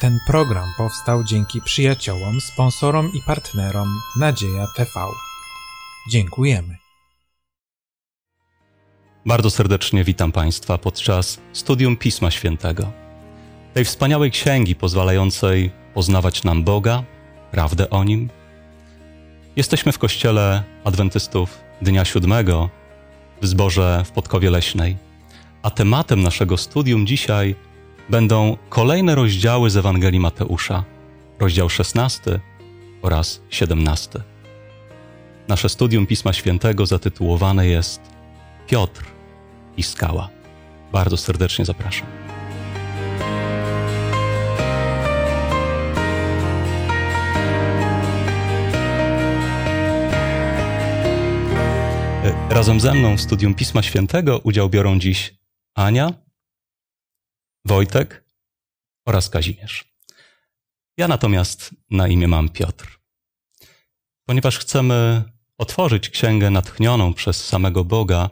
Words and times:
Ten 0.00 0.18
program 0.26 0.72
powstał 0.76 1.24
dzięki 1.24 1.60
przyjaciołom, 1.60 2.40
sponsorom 2.40 3.12
i 3.14 3.22
partnerom 3.22 4.00
Nadzieja 4.16 4.66
TV. 4.76 4.90
Dziękujemy. 6.10 6.76
Bardzo 9.26 9.50
serdecznie 9.50 10.04
witam 10.04 10.32
Państwa 10.32 10.78
podczas 10.78 11.40
studium 11.52 11.96
Pisma 11.96 12.30
Świętego. 12.30 12.92
Tej 13.74 13.84
wspaniałej 13.84 14.30
księgi 14.30 14.74
pozwalającej 14.74 15.70
poznawać 15.94 16.44
nam 16.44 16.64
Boga, 16.64 17.02
prawdę 17.50 17.90
o 17.90 18.04
Nim. 18.04 18.30
Jesteśmy 19.56 19.92
w 19.92 19.98
kościele 19.98 20.64
Adwentystów 20.84 21.58
Dnia 21.82 22.04
Siódmego 22.04 22.70
w 23.42 23.46
zborze 23.46 24.02
w 24.06 24.10
Podkowie 24.10 24.50
Leśnej, 24.50 24.96
a 25.62 25.70
tematem 25.70 26.20
naszego 26.22 26.56
studium 26.56 27.06
dzisiaj 27.06 27.56
będą 28.10 28.56
kolejne 28.68 29.14
rozdziały 29.14 29.70
z 29.70 29.76
Ewangelii 29.76 30.20
Mateusza, 30.20 30.84
rozdział 31.38 31.68
16 31.68 32.40
oraz 33.02 33.40
17. 33.50 34.20
Nasze 35.48 35.68
studium 35.68 36.06
Pisma 36.06 36.32
Świętego 36.32 36.86
zatytułowane 36.86 37.66
jest 37.66 38.00
Piotr 38.66 39.04
i 39.76 39.82
skała. 39.82 40.28
Bardzo 40.92 41.16
serdecznie 41.16 41.64
zapraszam. 41.64 42.06
Razem 52.50 52.80
ze 52.80 52.94
mną 52.94 53.16
w 53.16 53.20
studium 53.20 53.54
Pisma 53.54 53.82
Świętego 53.82 54.38
udział 54.38 54.68
biorą 54.68 54.98
dziś 54.98 55.34
Ania, 55.74 56.12
Wojtek 57.64 58.24
oraz 59.06 59.30
Kazimierz. 59.30 59.94
Ja 60.96 61.08
natomiast 61.08 61.74
na 61.90 62.08
imię 62.08 62.28
mam 62.28 62.48
Piotr. 62.48 63.00
Ponieważ 64.24 64.58
chcemy 64.58 65.24
otworzyć 65.58 66.10
księgę 66.10 66.50
natchnioną 66.50 67.14
przez 67.14 67.46
samego 67.46 67.84
Boga, 67.84 68.30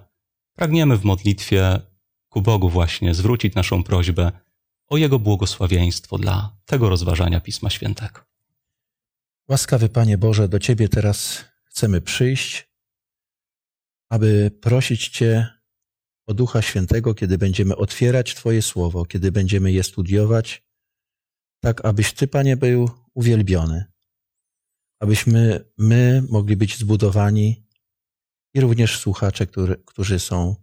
pragniemy 0.55 0.97
w 0.97 1.05
modlitwie 1.05 1.81
ku 2.29 2.43
Bogu 2.43 2.69
właśnie 2.69 3.15
zwrócić 3.15 3.55
naszą 3.55 3.84
prośbę 3.84 4.33
o 4.89 4.97
Jego 4.97 5.19
błogosławieństwo 5.19 6.19
dla 6.19 6.56
tego 6.65 6.89
rozważania 6.89 7.41
Pisma 7.41 7.71
Świętego. 7.71 8.21
Łaskawy 9.49 9.89
Panie 9.89 10.19
Boże, 10.19 10.49
do 10.49 10.59
Ciebie 10.59 10.89
teraz 10.89 11.45
chcemy 11.65 12.01
przyjść, 12.01 12.69
aby 14.11 14.51
prosić 14.61 15.09
Cię 15.09 15.58
o 16.29 16.34
Ducha 16.34 16.62
Świętego, 16.62 17.15
kiedy 17.15 17.39
będziemy 17.39 17.77
otwierać 17.77 18.34
Twoje 18.34 18.62
słowo, 18.62 19.05
kiedy 19.05 19.33
będziemy 19.33 19.73
je 19.73 19.83
studiować, 19.83 20.65
tak 21.61 21.84
abyś 21.84 22.12
Ty, 22.12 22.29
Panie, 22.29 22.57
był 22.57 22.91
uwielbiony, 23.15 23.84
abyśmy 25.01 25.65
my 25.79 26.23
mogli 26.31 26.56
być 26.56 26.79
zbudowani 26.79 27.67
i 28.55 28.61
również 28.61 28.99
słuchacze, 28.99 29.47
który, 29.47 29.77
którzy 29.87 30.19
są 30.19 30.56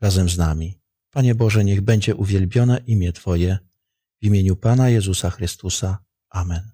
razem 0.00 0.28
z 0.28 0.38
nami. 0.38 0.80
Panie 1.10 1.34
Boże, 1.34 1.64
niech 1.64 1.80
będzie 1.80 2.14
uwielbione 2.14 2.80
imię 2.86 3.12
Twoje 3.12 3.58
w 4.22 4.26
imieniu 4.26 4.56
Pana 4.56 4.88
Jezusa 4.88 5.30
Chrystusa. 5.30 5.98
Amen. 6.28 6.70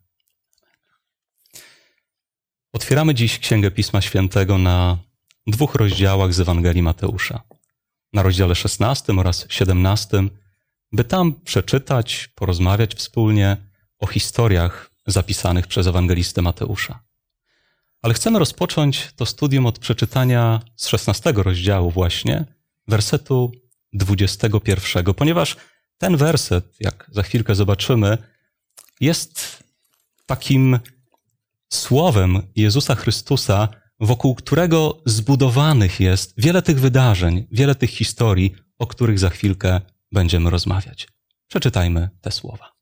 Otwieramy 2.72 3.14
dziś 3.14 3.39
Księgę 3.39 3.70
Pisma 3.70 4.00
Świętego 4.00 4.58
na 4.58 4.98
dwóch 5.47 5.74
rozdziałach 5.74 6.34
z 6.34 6.41
Ewangelii 6.41 6.83
Mateusza. 6.83 7.55
Na 8.17 8.22
rozdziale 8.22 8.55
16 8.55 9.12
oraz 9.12 9.47
17, 9.48 10.22
by 10.92 11.05
tam 11.05 11.34
przeczytać, 11.45 12.28
porozmawiać 12.34 12.95
wspólnie 12.95 13.56
o 13.98 14.06
historiach 14.06 14.91
zapisanych 15.06 15.67
przez 15.67 15.86
ewangelistę 15.86 16.42
Mateusza. 16.42 17.00
Ale 18.03 18.14
chcemy 18.14 18.39
rozpocząć 18.39 19.12
to 19.17 19.27
studium 19.27 19.67
od 19.67 19.78
przeczytania 19.78 20.61
z 20.77 20.89
16 20.89 21.33
rozdziału 21.36 21.90
właśnie, 21.90 22.45
wersetu 22.89 23.52
21, 23.92 25.14
ponieważ 25.14 25.57
ten 25.98 26.17
werset, 26.17 26.64
jak 26.80 27.11
za 27.13 27.23
chwilkę 27.23 27.55
zobaczymy, 27.55 28.19
jest 29.01 29.63
takim 30.27 30.79
słowem 31.69 32.42
Jezusa 32.55 32.95
Chrystusa, 32.95 33.69
wokół 34.01 34.34
którego 34.34 35.02
zbudowanych 35.07 36.01
jest 36.01 36.34
wiele 36.36 36.62
tych 36.62 36.80
wydarzeń, 36.80 37.46
wiele 37.52 37.74
tych 37.74 37.90
historii, 37.90 38.55
o 38.79 38.86
których 38.86 39.18
za 39.18 39.30
chwilkę 39.30 39.80
będziemy 40.12 40.51
rozmawiać. 40.51 41.08
Przeczytajmy 41.48 42.08
te 42.20 42.33
słowa. 42.33 42.73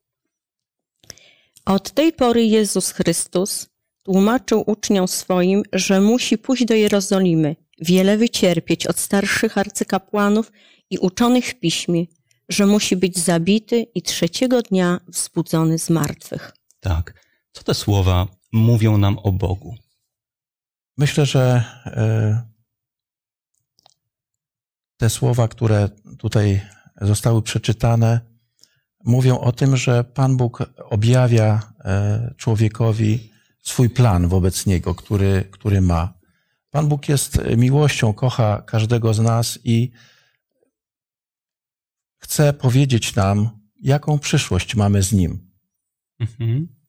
Od 1.64 1.91
tej 1.91 2.12
pory 2.12 2.44
Jezus 2.44 2.91
Chrystus 2.91 3.66
tłumaczył 4.02 4.64
uczniom 4.66 5.08
swoim, 5.08 5.62
że 5.72 6.00
musi 6.00 6.38
pójść 6.38 6.64
do 6.64 6.75
Jerozolimy, 6.75 7.56
wiele 7.81 8.19
wycierpieć 8.19 8.86
od 8.86 8.98
starszych 8.98 9.58
arcykapłanów 9.58 10.52
i 10.91 10.98
uczonych 10.98 11.46
w 11.46 11.54
piśmie, 11.54 12.04
że 12.48 12.66
musi 12.66 12.96
być 12.96 13.19
zabity 13.19 13.86
i 13.94 14.02
trzeciego 14.02 14.62
dnia 14.62 15.00
wzbudzony 15.08 15.78
z 15.78 15.91
martwych. 15.91 16.52
Tak. 16.81 17.25
Co 17.52 17.62
te 17.62 17.75
słowa 17.75 18.26
mówią 18.52 18.98
nam 18.98 19.19
o 19.19 19.32
Bogu? 19.32 19.75
Myślę, 20.97 21.27
że 21.27 21.65
e, 21.87 22.55
te 24.97 25.10
słowa, 25.10 25.49
które 25.49 25.88
tutaj 26.19 26.60
zostały 27.00 27.43
przeczytane, 27.43 28.21
mówią 29.05 29.38
o 29.38 29.53
tym, 29.53 29.77
że 29.77 30.05
Pan 30.05 30.37
Bóg 30.37 30.59
objawia 30.78 31.72
e, 31.84 32.34
człowiekowi 32.37 33.31
swój 33.62 33.91
plan 33.91 34.28
wobec 34.28 34.66
niego, 34.66 34.94
który, 34.94 35.49
który 35.50 35.81
ma. 35.81 36.15
Pan 36.71 36.88
Bóg 36.88 37.09
jest 37.09 37.38
miłością, 37.56 38.12
kocha 38.12 38.62
każdego 38.62 39.15
z 39.15 39.19
nas 39.21 39.59
i 39.65 39.93
chce 42.19 42.53
powiedzieć 42.53 43.15
nam, 43.15 43.50
jaką 43.81 44.19
przyszłość 44.19 44.75
mamy 44.75 45.03
z 45.03 45.12
Nim. 45.12 45.50
Mhm. 46.19 46.83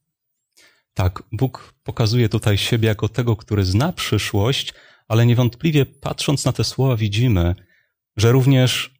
Tak, 0.96 1.22
Bóg 1.32 1.74
pokazuje 1.82 2.28
tutaj 2.28 2.58
siebie 2.58 2.88
jako 2.88 3.08
tego, 3.08 3.36
który 3.36 3.64
zna 3.64 3.92
przyszłość, 3.92 4.74
ale 5.08 5.26
niewątpliwie 5.26 5.86
patrząc 5.86 6.44
na 6.44 6.52
te 6.52 6.64
słowa 6.64 6.96
widzimy, 6.96 7.54
że 8.16 8.32
również 8.32 8.94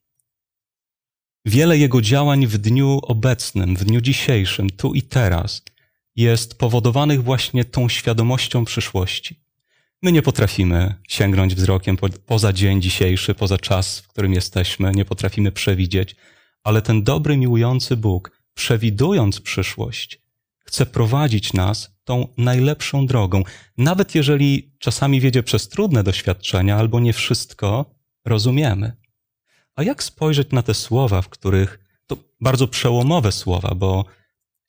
wiele 1.44 1.78
Jego 1.78 2.00
działań 2.02 2.46
w 2.46 2.58
dniu 2.58 3.00
obecnym, 3.02 3.76
w 3.76 3.84
dniu 3.84 4.00
dzisiejszym, 4.00 4.70
tu 4.70 4.94
i 4.94 5.02
teraz, 5.02 5.62
jest 6.16 6.58
powodowanych 6.58 7.22
właśnie 7.22 7.64
tą 7.64 7.88
świadomością 7.88 8.64
przyszłości. 8.64 9.40
My 10.02 10.12
nie 10.12 10.22
potrafimy 10.22 10.94
sięgnąć 11.08 11.54
wzrokiem 11.54 11.96
po, 11.96 12.08
poza 12.08 12.52
dzień 12.52 12.82
dzisiejszy, 12.82 13.34
poza 13.34 13.58
czas, 13.58 14.00
w 14.00 14.08
którym 14.08 14.32
jesteśmy, 14.32 14.92
nie 14.92 15.04
potrafimy 15.04 15.52
przewidzieć, 15.52 16.16
ale 16.64 16.82
ten 16.82 17.02
dobry, 17.02 17.36
miłujący 17.36 17.96
Bóg, 17.96 18.42
przewidując 18.54 19.40
przyszłość, 19.40 20.25
chce 20.66 20.87
prowadzić 20.87 21.53
nas 21.53 21.91
tą 22.04 22.28
najlepszą 22.38 23.06
drogą, 23.06 23.43
nawet 23.78 24.15
jeżeli 24.15 24.77
czasami 24.78 25.21
wiedzie 25.21 25.43
przez 25.43 25.69
trudne 25.69 26.03
doświadczenia 26.03 26.77
albo 26.77 27.00
nie 27.00 27.12
wszystko 27.12 27.94
rozumiemy. 28.25 28.97
A 29.75 29.82
jak 29.82 30.03
spojrzeć 30.03 30.50
na 30.50 30.62
te 30.62 30.75
słowa, 30.75 31.22
w 31.22 31.28
których 31.28 31.78
to 32.06 32.16
bardzo 32.41 32.69
przełomowe 32.69 33.32
słowa, 33.32 33.75
bo 33.75 34.05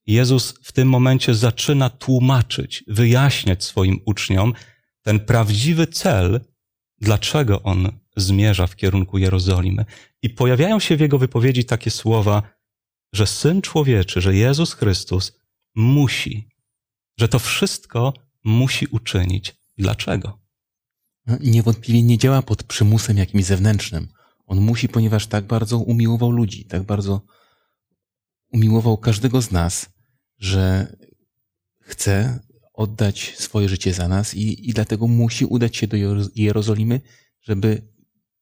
Jezus 0.05 0.53
w 0.63 0.71
tym 0.71 0.89
momencie 0.89 1.35
zaczyna 1.35 1.89
tłumaczyć, 1.89 2.83
wyjaśniać 2.87 3.63
swoim 3.63 3.99
uczniom 4.05 4.53
ten 5.01 5.19
prawdziwy 5.19 5.87
cel, 5.87 6.41
dlaczego 7.01 7.63
on 7.63 7.91
zmierza 8.15 8.67
w 8.67 8.75
kierunku 8.75 9.17
Jerozolimy. 9.17 9.85
I 10.21 10.29
pojawiają 10.29 10.79
się 10.79 10.97
w 10.97 10.99
jego 10.99 11.17
wypowiedzi 11.17 11.65
takie 11.65 11.91
słowa, 11.91 12.43
że 13.13 13.27
Syn 13.27 13.61
Człowieczy, 13.61 14.21
że 14.21 14.35
Jezus 14.35 14.73
Chrystus 14.73 15.39
musi, 15.77 16.49
że 17.17 17.27
to 17.27 17.39
wszystko 17.39 18.13
musi 18.43 18.87
uczynić. 18.87 19.55
Dlaczego? 19.77 20.39
No, 21.25 21.37
niewątpliwie 21.41 22.03
nie 22.03 22.17
działa 22.17 22.41
pod 22.41 22.63
przymusem 22.63 23.17
jakimś 23.17 23.45
zewnętrznym. 23.45 24.07
On 24.45 24.61
musi, 24.61 24.89
ponieważ 24.89 25.27
tak 25.27 25.45
bardzo 25.45 25.77
umiłował 25.77 26.31
ludzi, 26.31 26.65
tak 26.65 26.83
bardzo 26.83 27.21
umiłował 28.53 28.97
każdego 28.97 29.41
z 29.41 29.51
nas, 29.51 29.89
że 30.37 30.95
chce 31.79 32.39
oddać 32.73 33.33
swoje 33.37 33.69
życie 33.69 33.93
za 33.93 34.07
nas 34.07 34.33
i, 34.33 34.69
i 34.69 34.73
dlatego 34.73 35.07
musi 35.07 35.45
udać 35.45 35.77
się 35.77 35.87
do 35.87 35.97
Jerozolimy, 36.35 37.01
żeby 37.41 37.87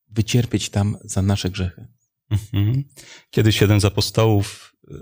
wycierpieć 0.10 0.70
tam 0.70 0.98
za 1.04 1.22
nasze 1.22 1.50
grzechy. 1.50 1.88
Mhm. 2.30 2.84
Kiedyś 3.30 3.62
jeden 3.62 3.82
z 3.82 3.86
apostołów 3.86 4.76
y, 4.92 4.96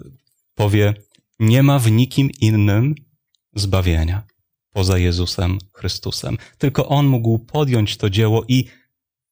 powie, 0.56 0.94
nie 1.44 1.64
ma 1.64 1.80
w 1.80 1.92
nikim 1.92 2.32
innym 2.40 2.96
zbawienia 3.56 4.24
poza 4.72 4.98
Jezusem 4.98 5.58
Chrystusem. 5.74 6.38
Tylko 6.58 6.88
On 6.88 7.08
mógł 7.08 7.40
podjąć 7.40 7.98
to 7.98 8.10
dzieło 8.10 8.44
i 8.48 8.66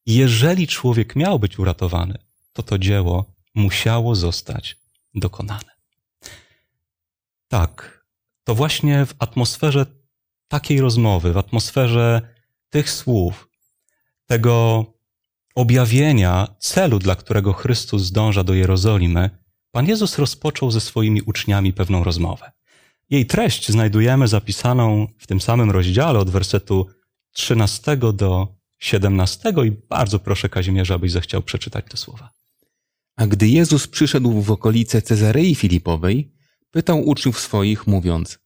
jeżeli 0.05 0.67
człowiek 0.67 1.15
miał 1.15 1.39
być 1.39 1.59
uratowany, 1.59 2.17
to 2.53 2.63
to 2.63 2.77
dzieło 2.77 3.25
musiało 3.55 4.15
zostać 4.15 4.77
dokonane. 5.15 5.71
Tak, 7.47 8.05
to 8.43 8.55
właśnie 8.55 9.05
w 9.05 9.13
atmosferze 9.19 9.85
takiej 10.47 10.81
rozmowy, 10.81 11.33
w 11.33 11.37
atmosferze 11.37 12.21
tych 12.69 12.89
słów, 12.89 13.49
tego 14.25 14.85
objawienia 15.55 16.47
celu, 16.59 16.99
dla 16.99 17.15
którego 17.15 17.53
Chrystus 17.53 18.01
zdąża 18.01 18.43
do 18.43 18.53
Jerozolimy, 18.53 19.29
Pan 19.71 19.87
Jezus 19.87 20.17
rozpoczął 20.17 20.71
ze 20.71 20.81
swoimi 20.81 21.21
uczniami 21.21 21.73
pewną 21.73 22.03
rozmowę. 22.03 22.51
Jej 23.09 23.25
treść 23.25 23.71
znajdujemy 23.71 24.27
zapisaną 24.27 25.07
w 25.17 25.27
tym 25.27 25.41
samym 25.41 25.71
rozdziale 25.71 26.19
od 26.19 26.29
wersetu 26.29 26.87
13 27.31 27.97
do 27.97 28.47
17 28.79 29.53
i 29.65 29.71
bardzo 29.89 30.19
proszę 30.19 30.49
Kazimierza, 30.49 30.95
abyś 30.95 31.11
zechciał 31.11 31.41
przeczytać 31.41 31.85
te 31.89 31.97
słowa. 31.97 32.29
A 33.15 33.27
gdy 33.27 33.47
Jezus 33.47 33.87
przyszedł 33.87 34.41
w 34.41 34.51
okolice 34.51 35.01
Cezarei 35.01 35.55
Filipowej, 35.55 36.33
pytał 36.71 37.07
uczniów 37.07 37.39
swoich, 37.39 37.87
mówiąc: 37.87 38.39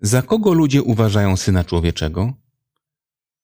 Za 0.00 0.22
kogo 0.22 0.52
ludzie 0.52 0.82
uważają 0.82 1.36
syna 1.36 1.64
człowieczego? 1.64 2.32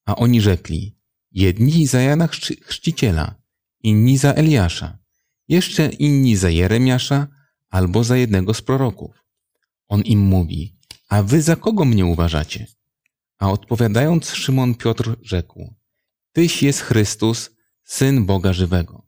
A 0.07 0.17
oni 0.17 0.41
rzekli: 0.41 0.97
Jedni 1.33 1.87
za 1.87 2.01
Jana 2.01 2.27
Chrzci- 2.27 2.63
Chrzciciela, 2.63 3.35
inni 3.83 4.19
za 4.19 4.33
Eliasza, 4.33 4.99
jeszcze 5.51 5.89
inni 5.89 6.37
za 6.37 6.51
Jeremiasza 6.51 7.27
albo 7.71 8.05
za 8.05 8.17
jednego 8.17 8.55
z 8.55 8.63
proroków. 8.63 9.25
On 9.89 10.03
im 10.03 10.21
mówi: 10.21 10.77
A 11.09 11.23
wy 11.23 11.43
za 11.43 11.57
kogo 11.57 11.85
mnie 11.85 12.07
uważacie? 12.07 12.67
A 13.39 13.51
odpowiadając, 13.51 14.31
Szymon 14.31 14.75
Piotr 14.75 15.17
rzekł: 15.23 15.75
Tyś 16.33 16.63
jest 16.63 16.81
Chrystus, 16.81 17.51
syn 17.85 18.27
Boga 18.27 18.53
żywego. 18.53 19.07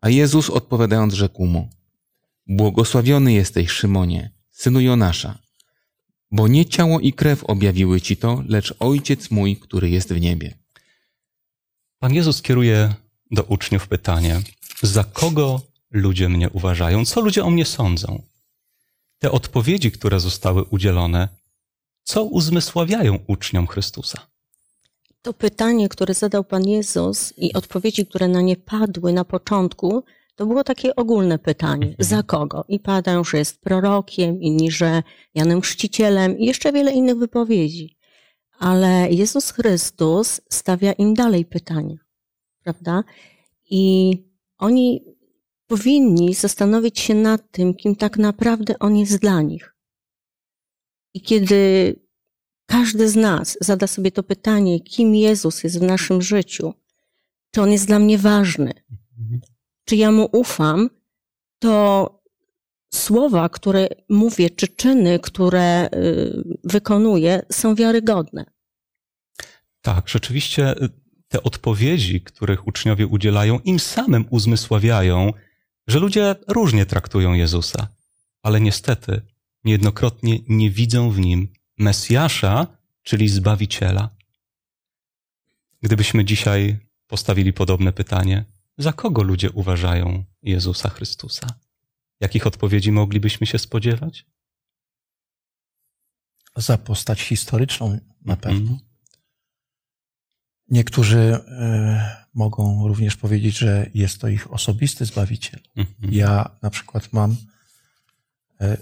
A 0.00 0.08
Jezus 0.08 0.50
odpowiadając 0.50 1.14
rzekł 1.14 1.46
mu, 1.46 1.70
Błogosławiony 2.46 3.32
jesteś, 3.32 3.70
Szymonie, 3.70 4.30
synu 4.50 4.80
Jonasza, 4.80 5.38
bo 6.30 6.48
nie 6.48 6.66
ciało 6.66 7.00
i 7.00 7.12
krew 7.12 7.44
objawiły 7.44 8.00
ci 8.00 8.16
to, 8.16 8.42
lecz 8.48 8.74
Ojciec 8.78 9.30
mój, 9.30 9.56
który 9.56 9.90
jest 9.90 10.12
w 10.12 10.20
niebie. 10.20 10.54
Pan 11.98 12.14
Jezus 12.14 12.42
kieruje 12.42 12.94
do 13.30 13.42
uczniów 13.42 13.88
pytanie: 13.88 14.42
Za 14.84 15.04
kogo 15.04 15.60
ludzie 15.90 16.28
mnie 16.28 16.50
uważają? 16.50 17.04
Co 17.04 17.20
ludzie 17.20 17.44
o 17.44 17.50
mnie 17.50 17.64
sądzą? 17.64 18.22
Te 19.18 19.30
odpowiedzi, 19.30 19.92
które 19.92 20.20
zostały 20.20 20.64
udzielone, 20.64 21.28
co 22.02 22.24
uzmysławiają 22.24 23.18
uczniom 23.26 23.66
Chrystusa? 23.66 24.26
To 25.22 25.32
pytanie, 25.32 25.88
które 25.88 26.14
zadał 26.14 26.44
Pan 26.44 26.68
Jezus 26.68 27.34
i 27.36 27.52
odpowiedzi, 27.52 28.06
które 28.06 28.28
na 28.28 28.40
nie 28.40 28.56
padły 28.56 29.12
na 29.12 29.24
początku, 29.24 30.04
to 30.36 30.46
było 30.46 30.64
takie 30.64 30.96
ogólne 30.96 31.38
pytanie. 31.38 31.94
Za 31.98 32.22
kogo? 32.22 32.64
I 32.68 32.80
padają, 32.80 33.24
że 33.24 33.38
jest 33.38 33.60
prorokiem, 33.60 34.42
inni, 34.42 34.70
że 34.70 35.02
Janem 35.34 35.60
Chrzcicielem 35.60 36.38
i 36.38 36.46
jeszcze 36.46 36.72
wiele 36.72 36.92
innych 36.92 37.16
wypowiedzi. 37.16 37.96
Ale 38.58 39.08
Jezus 39.10 39.50
Chrystus 39.50 40.40
stawia 40.50 40.92
im 40.92 41.14
dalej 41.14 41.44
pytania, 41.44 41.96
prawda? 42.62 43.04
I 43.70 44.33
oni 44.58 45.04
powinni 45.66 46.34
zastanowić 46.34 46.98
się 46.98 47.14
nad 47.14 47.50
tym, 47.50 47.74
kim 47.74 47.96
tak 47.96 48.16
naprawdę 48.18 48.78
On 48.78 48.96
jest 48.96 49.16
dla 49.16 49.42
nich. 49.42 49.74
I 51.14 51.20
kiedy 51.20 51.94
każdy 52.66 53.08
z 53.08 53.16
nas 53.16 53.58
zada 53.60 53.86
sobie 53.86 54.12
to 54.12 54.22
pytanie, 54.22 54.80
kim 54.80 55.14
Jezus 55.14 55.64
jest 55.64 55.78
w 55.78 55.82
naszym 55.82 56.22
życiu, 56.22 56.74
czy 57.50 57.62
On 57.62 57.72
jest 57.72 57.86
dla 57.86 57.98
mnie 57.98 58.18
ważny, 58.18 58.72
czy 59.84 59.96
ja 59.96 60.12
Mu 60.12 60.28
ufam, 60.32 60.90
to 61.58 62.24
słowa, 62.94 63.48
które 63.48 63.88
mówię, 64.08 64.50
czy 64.50 64.68
czyny, 64.68 65.18
które 65.18 65.88
y, 65.94 66.58
wykonuję, 66.64 67.42
są 67.52 67.74
wiarygodne. 67.74 68.44
Tak, 69.80 70.08
rzeczywiście 70.08 70.82
y, 70.82 71.03
te 71.34 71.42
odpowiedzi, 71.42 72.20
których 72.20 72.66
uczniowie 72.66 73.06
udzielają, 73.06 73.58
im 73.58 73.80
samym 73.80 74.26
uzmysławiają, 74.30 75.32
że 75.86 75.98
ludzie 75.98 76.34
różnie 76.48 76.86
traktują 76.86 77.32
Jezusa, 77.32 77.88
ale 78.42 78.60
niestety 78.60 79.22
niejednokrotnie 79.64 80.38
nie 80.48 80.70
widzą 80.70 81.10
w 81.10 81.18
nim 81.18 81.48
Mesjasza, 81.78 82.66
czyli 83.02 83.28
Zbawiciela. 83.28 84.10
Gdybyśmy 85.82 86.24
dzisiaj 86.24 86.78
postawili 87.06 87.52
podobne 87.52 87.92
pytanie, 87.92 88.44
za 88.78 88.92
kogo 88.92 89.22
ludzie 89.22 89.50
uważają 89.50 90.24
Jezusa 90.42 90.88
Chrystusa? 90.90 91.46
Jakich 92.20 92.46
odpowiedzi 92.46 92.92
moglibyśmy 92.92 93.46
się 93.46 93.58
spodziewać? 93.58 94.26
Za 96.56 96.78
postać 96.78 97.22
historyczną 97.22 97.98
na 98.24 98.36
pewno. 98.36 98.60
Mhm. 98.60 98.93
Niektórzy 100.70 101.18
e, 101.18 102.24
mogą 102.34 102.88
również 102.88 103.16
powiedzieć, 103.16 103.58
że 103.58 103.90
jest 103.94 104.20
to 104.20 104.28
ich 104.28 104.52
osobisty 104.52 105.04
zbawiciel. 105.04 105.60
Mhm. 105.76 106.14
Ja 106.14 106.50
na 106.62 106.70
przykład 106.70 107.12
mam, 107.12 107.36
e, 108.60 108.76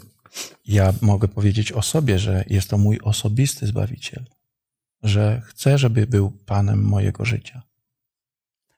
ja 0.67 0.93
mogę 1.01 1.29
powiedzieć 1.29 1.73
o 1.73 1.83
sobie, 1.83 2.19
że 2.19 2.45
jest 2.51 2.71
to 2.71 2.79
mój 2.79 3.01
osobisty 3.01 3.67
zbawiciel, 3.67 4.25
że 5.03 5.43
chcę, 5.45 5.79
żeby 5.79 6.07
był 6.07 6.31
Panem 6.31 6.83
mojego 6.83 7.25
życia. 7.25 7.63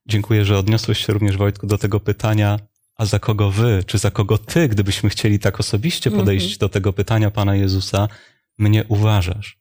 Dziękuję, 0.06 0.44
że 0.44 0.58
odniosłeś 0.58 1.06
się 1.06 1.12
również, 1.12 1.36
Wojtku, 1.36 1.66
do 1.66 1.78
tego 1.78 2.00
pytania, 2.00 2.58
a 2.96 3.06
za 3.06 3.18
kogo 3.18 3.50
wy, 3.50 3.84
czy 3.86 3.98
za 3.98 4.10
kogo 4.10 4.38
ty, 4.38 4.68
gdybyśmy 4.68 5.10
chcieli 5.10 5.38
tak 5.38 5.60
osobiście 5.60 6.10
podejść 6.10 6.44
Mhm. 6.44 6.58
do 6.58 6.68
tego 6.68 6.92
pytania 6.92 7.30
Pana 7.30 7.54
Jezusa, 7.56 8.08
mnie 8.58 8.84
uważasz? 8.88 9.58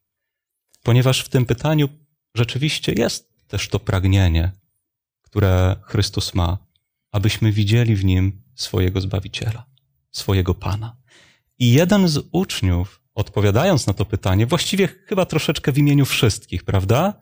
Ponieważ 0.83 1.23
w 1.23 1.29
tym 1.29 1.45
pytaniu 1.45 1.89
rzeczywiście 2.35 2.93
jest 2.93 3.32
też 3.53 3.67
to 3.67 3.79
pragnienie, 3.79 4.51
które 5.21 5.75
Chrystus 5.83 6.33
ma, 6.33 6.57
abyśmy 7.11 7.51
widzieli 7.51 7.95
w 7.95 8.05
nim 8.05 8.41
swojego 8.55 9.01
Zbawiciela, 9.01 9.65
swojego 10.11 10.53
Pana. 10.53 10.95
I 11.59 11.71
jeden 11.71 12.07
z 12.07 12.19
uczniów, 12.31 13.01
odpowiadając 13.15 13.87
na 13.87 13.93
to 13.93 14.05
pytanie, 14.05 14.45
właściwie 14.45 14.87
chyba 14.87 15.25
troszeczkę 15.25 15.71
w 15.71 15.77
imieniu 15.77 16.05
wszystkich, 16.05 16.63
prawda? 16.63 17.21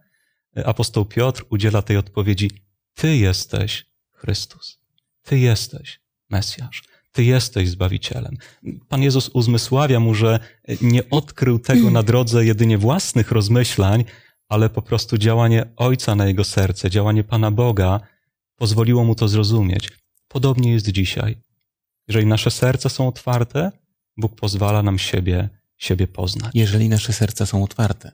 Apostoł 0.65 1.05
Piotr 1.05 1.45
udziela 1.49 1.81
tej 1.81 1.97
odpowiedzi: 1.97 2.51
Ty 2.93 3.17
jesteś 3.17 3.85
Chrystus. 4.11 4.79
Ty 5.21 5.39
jesteś 5.39 5.99
Mesjasz. 6.29 6.83
Ty 7.11 7.23
jesteś 7.23 7.69
Zbawicielem. 7.69 8.37
Pan 8.89 9.03
Jezus 9.03 9.29
uzmysławia 9.29 9.99
mu, 9.99 10.13
że 10.13 10.39
nie 10.81 11.09
odkrył 11.09 11.59
tego 11.59 11.91
na 11.91 12.03
drodze 12.03 12.45
jedynie 12.45 12.77
własnych 12.77 13.31
rozmyślań, 13.31 14.05
ale 14.51 14.69
po 14.69 14.81
prostu 14.81 15.17
działanie 15.17 15.65
Ojca 15.75 16.15
na 16.15 16.25
jego 16.27 16.43
serce, 16.43 16.89
działanie 16.89 17.23
Pana 17.23 17.51
Boga 17.51 17.99
pozwoliło 18.55 19.03
mu 19.03 19.15
to 19.15 19.27
zrozumieć. 19.27 19.89
Podobnie 20.27 20.71
jest 20.71 20.87
dzisiaj. 20.87 21.37
Jeżeli 22.07 22.25
nasze 22.25 22.51
serca 22.51 22.89
są 22.89 23.07
otwarte, 23.07 23.71
Bóg 24.17 24.35
pozwala 24.35 24.83
nam 24.83 24.99
siebie, 24.99 25.49
siebie 25.77 26.07
poznać. 26.07 26.51
Jeżeli 26.53 26.89
nasze 26.89 27.13
serca 27.13 27.45
są 27.45 27.63
otwarte. 27.63 28.11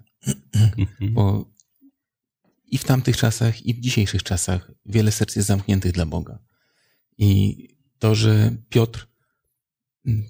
Mhm. 0.53 1.13
Bo 1.13 1.45
i 2.65 2.77
w 2.77 2.83
tamtych 2.83 3.17
czasach, 3.17 3.65
i 3.65 3.73
w 3.73 3.79
dzisiejszych 3.79 4.23
czasach 4.23 4.71
wiele 4.85 5.11
serc 5.11 5.35
jest 5.35 5.47
zamkniętych 5.47 5.91
dla 5.91 6.05
Boga. 6.05 6.39
I 7.17 7.57
to, 7.99 8.15
że 8.15 8.55
Piotr 8.69 9.07
mm, 10.05 10.23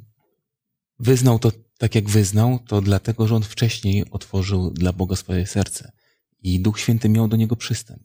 wyznał 0.99 1.39
to 1.39 1.51
tak, 1.77 1.95
jak 1.95 2.09
wyznał, 2.09 2.59
to 2.67 2.81
dlatego, 2.81 3.27
że 3.27 3.35
on 3.35 3.43
wcześniej 3.43 4.11
otworzył 4.11 4.71
dla 4.71 4.93
Boga 4.93 5.15
swoje 5.15 5.47
serce. 5.47 5.96
I 6.43 6.59
Duch 6.59 6.79
Święty 6.79 7.09
miał 7.09 7.27
do 7.27 7.37
niego 7.37 7.55
przystęp. 7.55 8.03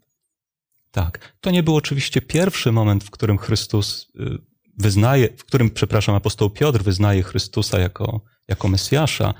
Tak. 0.90 1.34
To 1.40 1.50
nie 1.50 1.62
był 1.62 1.76
oczywiście 1.76 2.22
pierwszy 2.22 2.72
moment, 2.72 3.04
w 3.04 3.10
którym 3.10 3.38
Chrystus 3.38 4.12
y, 4.16 4.38
wyznaje, 4.78 5.28
w 5.36 5.44
którym, 5.44 5.70
przepraszam, 5.70 6.14
apostoł 6.14 6.50
Piotr 6.50 6.82
wyznaje 6.82 7.22
Chrystusa 7.22 7.78
jako, 7.78 8.20
jako 8.48 8.68
Mesjasza. 8.68 9.34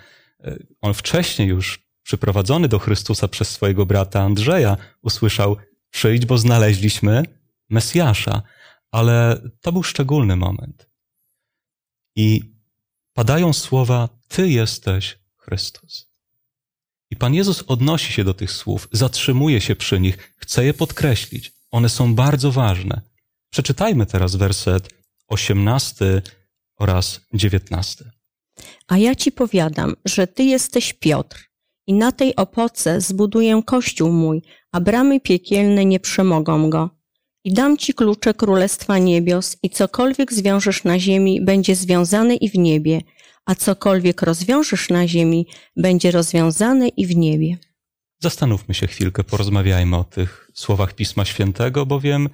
Y, 0.46 0.66
On 0.80 0.94
wcześniej 0.94 1.49
już 1.49 1.82
przyprowadzony 2.02 2.68
do 2.68 2.78
Chrystusa 2.78 3.28
przez 3.28 3.49
swojego 3.49 3.87
brata 3.87 4.22
Andrzeja 4.22 4.76
usłyszał: 5.02 5.56
Przyjdź, 5.90 6.26
bo 6.26 6.38
znaleźliśmy 6.38 7.22
Mesjasza. 7.70 8.42
Ale 8.90 9.42
to 9.61 9.72
był 9.72 9.82
szczególny 9.82 10.37
moment. 10.37 10.88
I 12.16 12.40
padają 13.12 13.52
słowa: 13.52 14.08
Ty 14.28 14.49
jesteś 14.49 15.18
Chrystus. 15.37 16.12
I 17.12 17.16
Pan 17.16 17.35
Jezus 17.35 17.64
odnosi 17.66 18.12
się 18.12 18.25
do 18.25 18.35
tych 18.35 18.50
słów, 18.50 18.88
zatrzymuje 18.92 19.61
się 19.61 19.76
przy 19.76 20.00
nich, 20.00 20.35
chce 20.37 20.64
je 20.64 20.75
podkreślić. 20.75 21.52
One 21.71 21.88
są 21.88 22.14
bardzo 22.14 22.52
ważne. 22.52 23.00
Przeczytajmy 23.50 24.07
teraz 24.07 24.37
werset 24.37 24.88
18 25.28 26.23
oraz 26.78 27.21
19. 27.35 28.04
A 28.88 28.99
ja 28.99 29.14
ci 29.14 29.33
powiadam, 29.33 29.95
że 30.04 30.26
ty 30.26 30.45
jesteś 30.45 30.92
Piotr 30.92 31.50
i 31.87 31.92
na 31.92 32.12
tej 32.12 32.37
opoce 32.37 33.00
zbuduję 33.00 33.62
kościół 33.66 34.12
mój, 34.12 34.42
a 34.73 34.81
bramy 34.81 35.21
piekielne 35.21 35.85
nie 35.85 36.00
przemogą 36.00 36.71
go. 36.71 36.90
I 37.45 37.52
dam 37.52 37.76
ci 37.76 37.95
klucze 37.95 38.35
Królestwa 38.35 38.99
Niebios 38.99 39.57
i 39.62 39.71
cokolwiek 39.71 40.33
zwiążesz 40.33 40.85
na 40.85 40.99
ziemi 40.99 41.40
będzie 41.40 41.75
związane 41.75 42.37
i 42.37 42.49
w 42.49 42.54
niebie, 42.54 43.00
a 43.44 43.54
cokolwiek 43.54 44.22
rozwiążesz 44.22 44.88
na 44.88 45.08
ziemi, 45.08 45.46
będzie 45.76 46.11
rozwiązane 46.11 46.88
i 46.88 47.06
w 47.06 47.16
niebie. 47.16 47.56
Zastanówmy 48.18 48.75
się 48.75 48.87
chwilkę, 48.87 49.25
porozmawiajmy 49.25 49.96
o 49.96 50.04
tych 50.04 50.50
słowach 50.54 50.92
Pisma 50.94 51.25
Świętego, 51.25 51.87
bowiem 51.87 52.28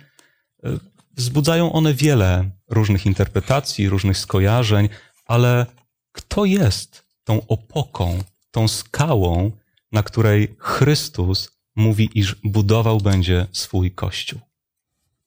e, 0.64 0.78
wzbudzają 1.16 1.72
one 1.72 1.94
wiele 1.94 2.50
różnych 2.68 3.06
interpretacji, 3.06 3.88
różnych 3.88 4.18
skojarzeń, 4.18 4.88
ale 5.26 5.66
kto 6.12 6.44
jest 6.44 7.04
tą 7.24 7.46
opoką, 7.46 8.18
tą 8.50 8.68
skałą, 8.68 9.50
na 9.92 10.02
której 10.02 10.56
Chrystus 10.58 11.50
mówi, 11.76 12.10
iż 12.14 12.36
budował 12.44 12.98
będzie 12.98 13.46
swój 13.52 13.90
Kościół? 13.90 14.40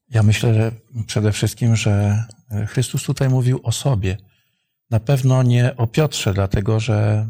Ja 0.10 0.24
myślę, 0.24 0.54
że 0.54 0.72
przede 1.08 1.32
wszystkim, 1.32 1.76
że 1.76 2.26
Chrystus 2.68 3.04
tutaj 3.04 3.30
mówił 3.30 3.60
o 3.64 3.72
sobie. 3.72 4.18
Na 4.92 5.00
pewno 5.00 5.44
nie 5.44 5.78
o 5.78 5.88
Piotrze, 5.88 6.34
dlatego 6.34 6.80
że 6.80 7.28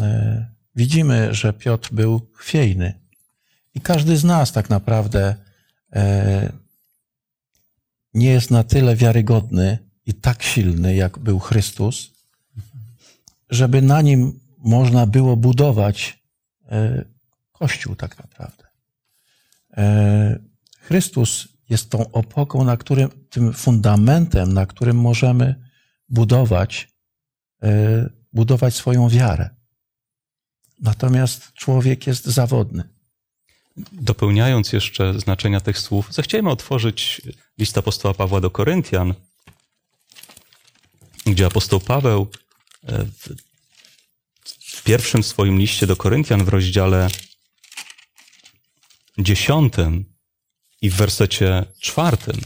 e, 0.00 0.46
widzimy, 0.74 1.34
że 1.34 1.52
Piotr 1.52 1.94
był 1.94 2.30
chwiejny. 2.34 3.00
I 3.74 3.80
każdy 3.80 4.16
z 4.16 4.24
nas 4.24 4.52
tak 4.52 4.70
naprawdę 4.70 5.36
e, 5.92 6.52
nie 8.14 8.30
jest 8.30 8.50
na 8.50 8.64
tyle 8.64 8.96
wiarygodny 8.96 9.78
i 10.06 10.14
tak 10.14 10.42
silny, 10.42 10.94
jak 10.94 11.18
był 11.18 11.38
Chrystus, 11.38 12.10
żeby 13.50 13.82
na 13.82 14.02
nim 14.02 14.40
można 14.58 15.06
było 15.06 15.36
budować 15.36 16.22
e, 16.68 17.04
Kościół 17.52 17.96
tak 17.96 18.18
naprawdę. 18.18 18.64
Chrystus 20.80 21.48
jest 21.68 21.90
tą 21.90 22.12
opoką, 22.12 22.64
na 22.64 22.76
którym, 22.76 23.08
tym 23.30 23.52
fundamentem, 23.52 24.52
na 24.52 24.66
którym 24.66 24.96
możemy 24.96 25.54
budować, 26.08 26.88
budować 28.32 28.74
swoją 28.74 29.08
wiarę. 29.08 29.50
Natomiast 30.80 31.52
człowiek 31.52 32.06
jest 32.06 32.24
zawodny. 32.24 32.88
Dopełniając 33.92 34.72
jeszcze 34.72 35.20
znaczenia 35.20 35.60
tych 35.60 35.78
słów, 35.78 36.08
zechciejmy 36.14 36.50
otworzyć 36.50 37.22
list 37.58 37.78
apostoła 37.78 38.14
Pawła 38.14 38.40
do 38.40 38.50
Koryntian, 38.50 39.14
gdzie 41.26 41.46
apostoł 41.46 41.80
Paweł 41.80 42.30
e, 42.88 43.06
w 44.60 44.82
pierwszym 44.82 45.22
swoim 45.22 45.58
liście 45.58 45.86
do 45.86 45.96
Koryntian 45.96 46.44
w 46.44 46.48
rozdziale 46.48 47.08
dziesiątym 49.18 50.04
i 50.82 50.90
w 50.90 50.94
wersecie 50.94 51.64
czwartym, 51.80 52.40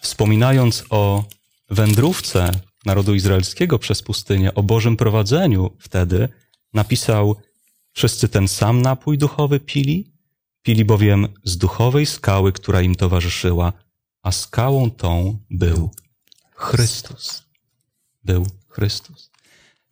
wspominając 0.00 0.84
o 0.90 1.24
wędrówce 1.70 2.60
narodu 2.86 3.14
izraelskiego 3.14 3.78
przez 3.78 4.02
pustynię, 4.02 4.54
o 4.54 4.62
Bożym 4.62 4.96
prowadzeniu 4.96 5.76
wtedy, 5.78 6.28
napisał: 6.74 7.36
Wszyscy 7.92 8.28
ten 8.28 8.48
sam 8.48 8.82
napój 8.82 9.18
duchowy 9.18 9.60
pili, 9.60 10.12
pili 10.62 10.84
bowiem 10.84 11.28
z 11.44 11.56
duchowej 11.56 12.06
skały, 12.06 12.52
która 12.52 12.82
im 12.82 12.94
towarzyszyła, 12.94 13.72
a 14.22 14.32
skałą 14.32 14.90
tą 14.90 15.38
był 15.50 15.90
Chrystus. 16.54 17.42
Był 18.24 18.46
Chrystus. 18.68 19.30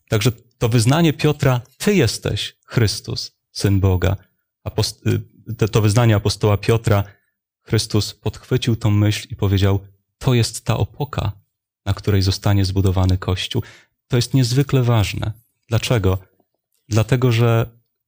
Także 0.08 0.32
to 0.58 0.68
wyznanie 0.68 1.12
Piotra, 1.12 1.60
Ty 1.78 1.94
jesteś 1.94 2.56
Chrystus, 2.66 3.32
syn 3.52 3.80
Boga. 3.80 4.16
Apost- 4.68 5.22
y, 5.62 5.68
to 5.68 5.80
wyznanie 5.80 6.16
apostoła 6.16 6.56
Piotra, 6.56 7.04
Chrystus 7.62 8.14
podchwycił 8.14 8.76
tą 8.76 8.90
myśl 8.90 9.28
i 9.30 9.36
powiedział: 9.36 9.80
To 10.18 10.34
jest 10.34 10.64
ta 10.64 10.76
opoka, 10.76 11.32
na 11.86 11.94
której 11.94 12.22
zostanie 12.22 12.64
zbudowany 12.64 13.18
Kościół. 13.18 13.62
To 14.08 14.16
jest 14.16 14.34
niezwykle 14.34 14.82
ważne. 14.82 15.32
Dlaczego? 15.68 16.18
Dlatego, 16.88 17.32
że 17.32 17.66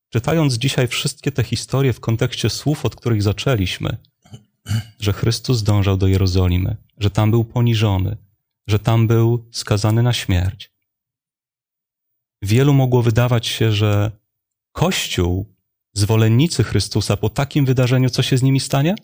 czytając 0.08 0.54
dzisiaj 0.54 0.88
wszystkie 0.88 1.32
te 1.32 1.44
historie 1.44 1.92
w 1.92 2.00
kontekście 2.00 2.50
słów, 2.50 2.85
od 2.85 2.97
których 2.97 3.23
zaczęliśmy, 3.23 3.97
że 5.00 5.12
Chrystus 5.12 5.62
dążał 5.62 5.97
do 5.97 6.06
Jerozolimy, 6.06 6.76
że 6.99 7.11
tam 7.11 7.30
był 7.30 7.44
poniżony, 7.44 8.16
że 8.66 8.78
tam 8.78 9.06
był 9.06 9.49
skazany 9.52 10.02
na 10.02 10.12
śmierć. 10.12 10.73
Wielu 12.42 12.75
mogło 12.75 13.02
wydawać 13.02 13.47
się, 13.47 13.73
że 13.73 14.11
Kościół, 14.73 15.54
zwolennicy 15.94 16.64
Chrystusa 16.64 17.16
po 17.16 17.28
takim 17.28 17.64
wydarzeniu, 17.66 18.11
co 18.11 18.23
się 18.23 18.38
z 18.38 18.42
nimi 18.42 18.61
stanie? 18.61 18.94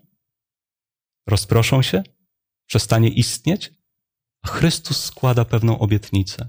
rozproszą 1.26 1.82
się, 1.82 2.02
przestanie 2.66 3.08
istnieć, 3.08 3.72
a 4.44 4.48
Chrystus 4.48 5.04
składa 5.04 5.44
pewną 5.44 5.78
obietnicę, 5.78 6.48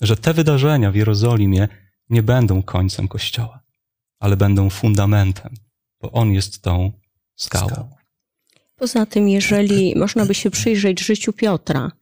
że 0.00 0.16
te 0.16 0.34
wydarzenia 0.34 0.90
w 0.90 0.94
Jerozolimie 0.94 1.68
nie 2.10 2.22
będą 2.22 2.62
końcem 2.62 3.08
Kościoła, 3.08 3.60
ale 4.18 4.36
będą 4.36 4.70
fundamentem, 4.70 5.54
bo 6.00 6.12
On 6.12 6.32
jest 6.32 6.62
tą 6.62 6.92
skałą. 7.36 7.90
Poza 8.76 9.06
tym, 9.06 9.28
jeżeli 9.28 9.96
można 9.96 10.26
by 10.26 10.34
się 10.34 10.50
przyjrzeć 10.50 11.00
życiu 11.00 11.32
Piotra, 11.32 11.92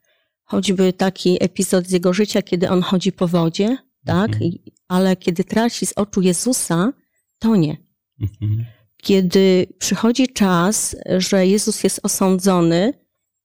choćby 0.44 0.92
taki 0.92 1.44
epizod 1.44 1.86
z 1.86 1.90
jego 1.90 2.12
życia, 2.12 2.42
kiedy 2.42 2.70
on 2.70 2.82
chodzi 2.82 3.12
po 3.12 3.28
wodzie, 3.28 3.76
tak, 4.04 4.32
mhm. 4.32 4.52
ale 4.88 5.16
kiedy 5.16 5.44
traci 5.44 5.86
z 5.86 5.92
oczu 5.92 6.20
Jezusa, 6.20 6.92
to 7.38 7.56
nie. 7.56 7.76
Mhm. 8.20 8.64
Kiedy 8.96 9.66
przychodzi 9.78 10.28
czas, 10.28 10.96
że 11.18 11.46
Jezus 11.46 11.84
jest 11.84 12.00
osądzony, 12.02 13.01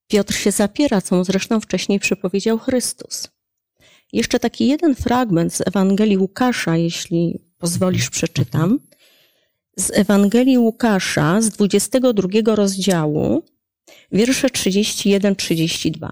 Piotr 0.08 0.34
się 0.34 0.52
zapiera, 0.52 1.02
co 1.02 1.16
mu 1.16 1.24
zresztą 1.24 1.60
wcześniej 1.60 2.00
przypowiedział 2.00 2.58
Chrystus. 2.58 3.28
Jeszcze 4.14 4.40
taki 4.40 4.68
jeden 4.68 4.96
fragment 4.96 5.54
z 5.54 5.68
Ewangelii 5.68 6.18
Łukasza, 6.18 6.78
jeśli 6.78 7.40
pozwolisz, 7.58 8.10
przeczytam. 8.10 8.80
Z 9.78 9.92
Ewangelii 9.94 10.58
Łukasza 10.58 11.42
z 11.42 11.50
22 11.50 12.56
rozdziału, 12.56 13.44
wiersze 14.12 14.48
31-32. 14.48 16.10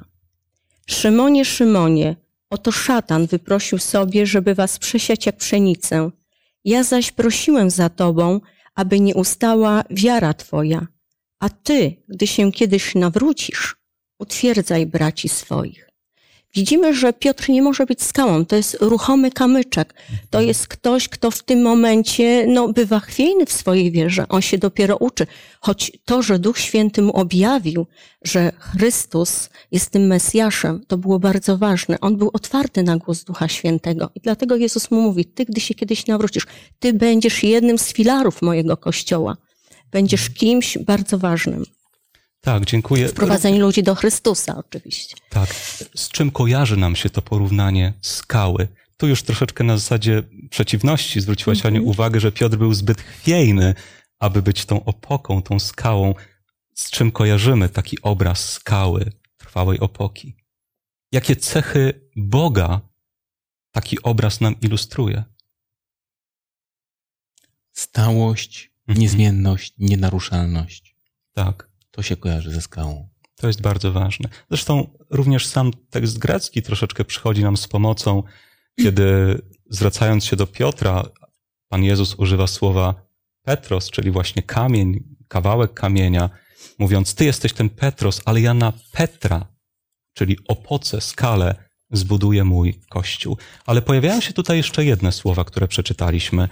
Szymonie, 0.88 1.46
Szymonie, 1.46 2.16
oto 2.50 2.72
szatan 2.72 3.28
wyprosił 3.28 3.78
sobie, 3.78 4.26
żeby 4.26 4.56
was 4.56 4.80
przesiać 4.80 5.26
jak 5.26 5.38
pszenicę. 5.38 6.12
Ja 6.66 6.84
zaś 6.84 7.12
prosiłem 7.12 7.70
za 7.70 7.90
tobą, 7.90 8.42
aby 8.76 9.00
nie 9.00 9.16
ustała 9.16 9.84
wiara 9.90 10.34
Twoja, 10.34 10.88
a 11.40 11.50
Ty, 11.50 11.96
gdy 12.08 12.28
się 12.28 12.52
kiedyś 12.52 12.96
nawrócisz, 12.96 13.85
utwierdzaj 14.20 14.86
braci 14.86 15.30
swoich. 15.30 15.86
Widzimy, 16.56 16.94
że 16.94 17.14
Piotr 17.14 17.50
nie 17.50 17.62
może 17.62 17.86
być 17.86 18.04
skałą. 18.04 18.46
To 18.46 18.56
jest 18.56 18.78
ruchomy 18.82 19.32
kamyczek. 19.32 19.94
To 20.30 20.42
jest 20.42 20.68
ktoś, 20.68 21.10
kto 21.10 21.32
w 21.32 21.44
tym 21.44 21.62
momencie 21.62 22.46
no, 22.48 22.68
bywa 22.68 23.00
chwiejny 23.00 23.46
w 23.46 23.52
swojej 23.52 23.92
wierze. 23.92 24.26
On 24.30 24.42
się 24.42 24.58
dopiero 24.58 24.98
uczy. 24.98 25.28
Choć 25.62 25.92
to, 26.06 26.22
że 26.22 26.40
Duch 26.40 26.60
Święty 26.60 27.02
mu 27.02 27.12
objawił, 27.12 27.88
że 28.22 28.52
Chrystus 28.60 29.50
jest 29.72 29.90
tym 29.90 30.08
Mesjaszem, 30.08 30.86
to 30.88 30.98
było 30.98 31.20
bardzo 31.20 31.58
ważne. 31.58 32.00
On 32.00 32.18
był 32.18 32.30
otwarty 32.34 32.84
na 32.84 32.98
głos 32.98 33.24
Ducha 33.24 33.48
Świętego. 33.48 34.10
I 34.16 34.20
dlatego 34.20 34.56
Jezus 34.56 34.92
mu 34.92 35.02
mówi, 35.02 35.26
ty, 35.26 35.46
gdy 35.46 35.62
się 35.62 35.74
kiedyś 35.74 36.08
nawrócisz, 36.08 36.48
ty 36.80 36.94
będziesz 36.94 37.44
jednym 37.44 37.78
z 37.78 37.94
filarów 37.94 38.42
mojego 38.42 38.78
Kościoła. 38.78 39.38
Będziesz 39.92 40.30
kimś 40.30 40.78
bardzo 40.78 41.18
ważnym. 41.18 41.64
Tak, 42.46 42.66
dziękuję. 42.66 43.08
Wprowadzenie 43.08 43.60
ludzi 43.60 43.84
do 43.84 43.96
Chrystusa, 43.96 44.58
oczywiście. 44.58 45.16
Tak. 45.30 45.56
Z 45.96 46.10
czym 46.10 46.32
kojarzy 46.32 46.78
nam 46.78 46.96
się 46.96 47.10
to 47.10 47.22
porównanie 47.22 47.94
skały? 48.02 48.68
Tu 48.98 49.08
już 49.08 49.24
troszeczkę 49.24 49.64
na 49.64 49.78
zasadzie 49.78 50.24
przeciwności 50.50 51.22
zwróciłaś 51.22 51.58
mm 51.58 51.74
-hmm. 51.74 51.78
Aniu 51.78 51.90
uwagę, 51.90 52.20
że 52.20 52.32
Piotr 52.32 52.58
był 52.58 52.74
zbyt 52.74 53.02
chwiejny, 53.02 53.74
aby 54.20 54.42
być 54.42 54.66
tą 54.66 54.84
opoką, 54.84 55.42
tą 55.42 55.60
skałą. 55.60 56.14
Z 56.74 56.90
czym 56.90 57.12
kojarzymy 57.12 57.70
taki 57.70 58.02
obraz 58.02 58.52
skały, 58.52 59.12
trwałej 59.38 59.80
opoki? 59.80 60.36
Jakie 61.12 61.36
cechy 61.36 62.10
Boga 62.16 62.82
taki 63.72 64.02
obraz 64.02 64.42
nam 64.42 64.56
ilustruje? 64.62 65.24
Stałość, 67.72 68.72
mhm. 68.88 69.02
niezmienność, 69.02 69.74
nienaruszalność. 69.78 70.96
Tak. 71.34 71.75
To 71.96 72.02
się 72.04 72.18
kojarzy 72.18 72.52
ze 72.52 72.62
skałą. 72.62 73.10
To 73.36 73.48
jest 73.48 73.62
bardzo 73.62 73.92
ważne. 73.92 74.30
Zresztą 74.50 74.98
również 75.10 75.48
sam 75.48 75.72
tekst 75.90 76.18
grecki 76.18 76.62
troszeczkę 76.62 77.06
przychodzi 77.06 77.44
nam 77.44 77.58
z 77.58 77.68
pomocą, 77.68 78.24
kiedy 78.80 79.42
zwracając 79.70 80.26
się 80.26 80.36
do 80.36 80.48
Piotra, 80.48 81.04
Pan 81.70 81.84
Jezus 81.84 82.16
używa 82.16 82.48
słowa 82.48 82.96
Petros, 83.42 83.92
czyli 83.92 84.12
właśnie 84.12 84.44
kamień, 84.44 85.04
kawałek 85.28 85.74
kamienia, 85.74 86.30
mówiąc, 86.80 87.16
Ty 87.16 87.26
jesteś 87.26 87.54
ten 87.54 87.70
Petros, 87.70 88.22
ale 88.26 88.42
ja 88.42 88.54
na 88.54 88.74
Petra, 88.92 89.48
czyli 90.14 90.38
opoce, 90.48 91.02
skalę, 91.02 91.56
zbuduję 91.92 92.44
mój 92.44 92.82
kościół. 92.90 93.38
Ale 93.66 93.82
pojawiają 93.82 94.22
się 94.22 94.34
tutaj 94.34 94.58
jeszcze 94.58 94.86
jedne 94.86 95.12
słowa, 95.12 95.44
które 95.44 95.68
przeczytaliśmy. 95.68 96.50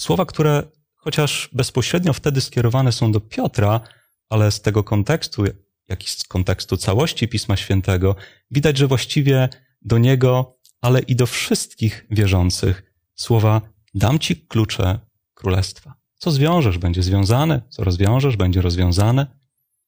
Słowa, 0.00 0.26
które 0.26 0.62
chociaż 1.08 1.50
bezpośrednio 1.52 2.12
wtedy 2.12 2.40
skierowane 2.40 2.92
są 2.92 3.12
do 3.12 3.20
Piotra, 3.20 3.80
ale 4.28 4.50
z 4.50 4.60
tego 4.60 4.84
kontekstu, 4.84 5.44
jak 5.88 6.04
i 6.04 6.08
z 6.08 6.24
kontekstu 6.24 6.76
całości 6.76 7.28
Pisma 7.28 7.56
Świętego, 7.56 8.16
widać, 8.50 8.76
że 8.78 8.86
właściwie 8.86 9.48
do 9.82 9.98
niego 9.98 10.58
ale 10.80 11.00
i 11.00 11.16
do 11.16 11.26
wszystkich 11.26 12.06
wierzących 12.10 12.82
słowa 13.14 13.60
dam 13.94 14.18
ci 14.18 14.36
klucze 14.36 14.98
królestwa. 15.34 15.94
Co 16.14 16.30
zwiążesz, 16.30 16.78
będzie 16.78 17.02
związane, 17.02 17.62
co 17.68 17.84
rozwiążesz, 17.84 18.36
będzie 18.36 18.60
rozwiązane. 18.60 19.26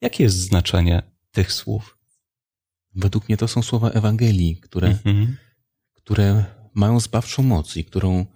Jakie 0.00 0.24
jest 0.24 0.36
znaczenie 0.36 1.02
tych 1.30 1.52
słów? 1.52 1.98
Według 2.94 3.28
mnie 3.28 3.36
to 3.36 3.48
są 3.48 3.62
słowa 3.62 3.90
Ewangelii, 3.90 4.56
które, 4.56 4.88
Mhm. 4.88 5.36
które 5.94 6.44
mają 6.74 7.00
zbawczą 7.00 7.42
moc 7.42 7.76
i 7.76 7.84
którą 7.84 8.26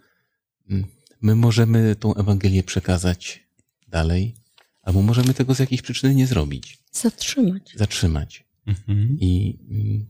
mm, 0.71 0.87
my 1.25 1.35
możemy 1.35 1.97
tą 1.97 2.15
Ewangelię 2.15 2.63
przekazać 2.63 3.47
dalej, 3.89 4.35
albo 4.83 5.03
możemy 5.03 5.35
tego 5.35 5.55
z 5.55 5.59
jakiejś 5.59 5.83
przyczyny 5.83 6.15
nie 6.15 6.27
zrobić, 6.27 6.79
Zatrzymać. 6.93 7.73
zatrzymać. 7.77 8.45
Mhm. 8.67 9.17
I 9.21 9.59
mm, 9.71 10.07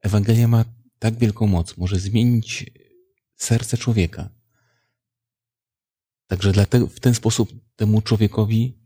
Ewangelia 0.00 0.48
ma 0.48 0.64
tak 0.98 1.18
wielką 1.18 1.46
moc, 1.46 1.76
może 1.76 1.98
zmienić 1.98 2.70
serce 3.36 3.78
człowieka. 3.78 4.30
Także 6.26 6.52
dlatego 6.52 6.86
w 6.86 7.00
ten 7.00 7.14
sposób 7.14 7.52
temu 7.76 8.02
człowiekowi 8.02 8.78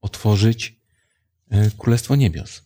otworzyć 0.00 0.80
e, 1.50 1.70
Królestwo 1.70 2.16
Niebios. 2.16 2.62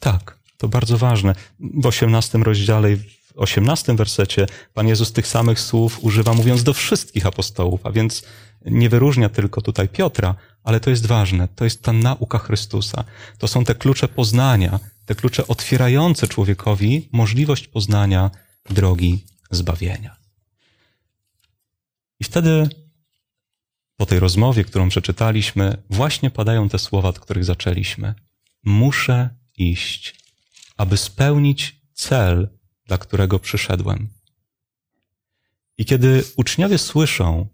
Tak, 0.00 0.38
to 0.56 0.68
bardzo 0.68 0.98
ważne. 0.98 1.34
W 1.60 1.86
osiemnastym 1.86 2.42
rozdziale, 2.42 2.96
i 3.36 3.38
w 3.38 3.42
osiemnastym 3.42 3.96
wersecie 3.96 4.46
Pan 4.74 4.88
Jezus 4.88 5.12
tych 5.12 5.26
samych 5.26 5.60
słów 5.60 6.04
używa, 6.04 6.34
mówiąc 6.34 6.62
do 6.62 6.74
wszystkich 6.74 7.26
apostołów, 7.26 7.86
a 7.86 7.92
więc 7.92 8.22
nie 8.64 8.88
wyróżnia 8.88 9.28
tylko 9.28 9.60
tutaj 9.60 9.88
Piotra, 9.88 10.34
ale 10.64 10.80
to 10.80 10.90
jest 10.90 11.06
ważne. 11.06 11.48
To 11.48 11.64
jest 11.64 11.82
ta 11.82 11.92
nauka 11.92 12.38
Chrystusa. 12.38 13.04
To 13.38 13.48
są 13.48 13.64
te 13.64 13.74
klucze 13.74 14.08
poznania, 14.08 14.80
te 15.06 15.14
klucze 15.14 15.46
otwierające 15.46 16.28
człowiekowi 16.28 17.08
możliwość 17.12 17.68
poznania 17.68 18.30
drogi 18.70 19.24
zbawienia. 19.50 20.16
I 22.20 22.24
wtedy, 22.24 22.68
po 23.96 24.06
tej 24.06 24.18
rozmowie, 24.18 24.64
którą 24.64 24.88
przeczytaliśmy, 24.88 25.82
właśnie 25.90 26.30
padają 26.30 26.68
te 26.68 26.78
słowa, 26.78 27.08
od 27.08 27.20
których 27.20 27.44
zaczęliśmy. 27.44 28.14
Muszę 28.64 29.30
iść, 29.56 30.14
aby 30.76 30.96
spełnić 30.96 31.80
cel, 31.94 32.55
dla 32.86 32.98
którego 32.98 33.38
przyszedłem. 33.38 34.08
I 35.78 35.84
kiedy 35.84 36.24
uczniowie 36.36 36.78
słyszą 36.78 37.48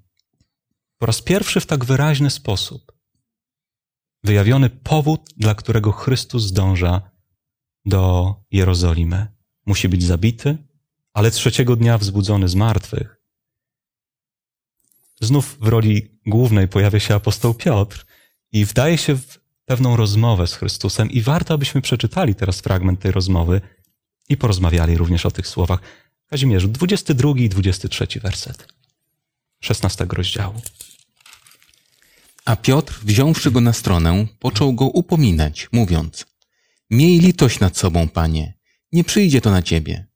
po 0.98 1.06
raz 1.06 1.22
pierwszy 1.22 1.60
w 1.60 1.66
tak 1.66 1.84
wyraźny 1.84 2.30
sposób 2.30 2.92
wyjawiony 4.24 4.70
powód, 4.70 5.30
dla 5.36 5.54
którego 5.54 5.92
Chrystus 5.92 6.42
zdąża 6.42 7.10
do 7.84 8.34
Jerozolimy, 8.50 9.26
musi 9.66 9.88
być 9.88 10.02
zabity, 10.02 10.58
ale 11.12 11.30
trzeciego 11.30 11.76
dnia 11.76 11.98
wzbudzony 11.98 12.48
z 12.48 12.54
martwych. 12.54 13.16
Znów 15.20 15.58
w 15.60 15.68
roli 15.68 16.20
głównej 16.26 16.68
pojawia 16.68 17.00
się 17.00 17.14
apostoł 17.14 17.54
Piotr 17.54 18.06
i 18.52 18.64
wdaje 18.64 18.98
się 18.98 19.14
w 19.14 19.38
pewną 19.64 19.96
rozmowę 19.96 20.46
z 20.46 20.54
Chrystusem 20.54 21.10
i 21.10 21.20
warto, 21.20 21.54
abyśmy 21.54 21.80
przeczytali 21.80 22.34
teraz 22.34 22.60
fragment 22.60 23.00
tej 23.00 23.12
rozmowy 23.12 23.60
i 24.28 24.36
porozmawiali 24.36 24.96
również 24.96 25.26
o 25.26 25.30
tych 25.30 25.48
słowach. 25.48 25.80
Kazimierzu, 26.26 26.68
22 26.68 27.30
i 27.36 27.48
23 27.48 28.06
werset 28.20 28.72
16 29.60 30.06
rozdziału. 30.10 30.62
A 32.44 32.56
Piotr, 32.56 33.00
wziąwszy 33.04 33.50
go 33.50 33.60
na 33.60 33.72
stronę, 33.72 34.26
począł 34.38 34.72
go 34.72 34.84
upominać, 34.84 35.68
mówiąc: 35.72 36.26
Miej 36.90 37.20
litość 37.20 37.60
nad 37.60 37.76
sobą, 37.76 38.08
panie, 38.08 38.54
nie 38.92 39.04
przyjdzie 39.04 39.40
to 39.40 39.50
na 39.50 39.62
ciebie. 39.62 40.06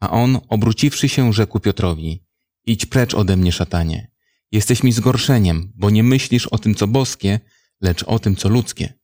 A 0.00 0.10
on, 0.10 0.40
obróciwszy 0.48 1.08
się, 1.08 1.32
rzekł 1.32 1.60
Piotrowi: 1.60 2.24
Idź 2.66 2.86
precz 2.86 3.14
ode 3.14 3.36
mnie, 3.36 3.52
szatanie. 3.52 4.10
Jesteś 4.52 4.82
mi 4.82 4.92
zgorszeniem, 4.92 5.72
bo 5.74 5.90
nie 5.90 6.02
myślisz 6.02 6.46
o 6.46 6.58
tym, 6.58 6.74
co 6.74 6.86
boskie, 6.86 7.40
lecz 7.80 8.02
o 8.02 8.18
tym, 8.18 8.36
co 8.36 8.48
ludzkie. 8.48 8.94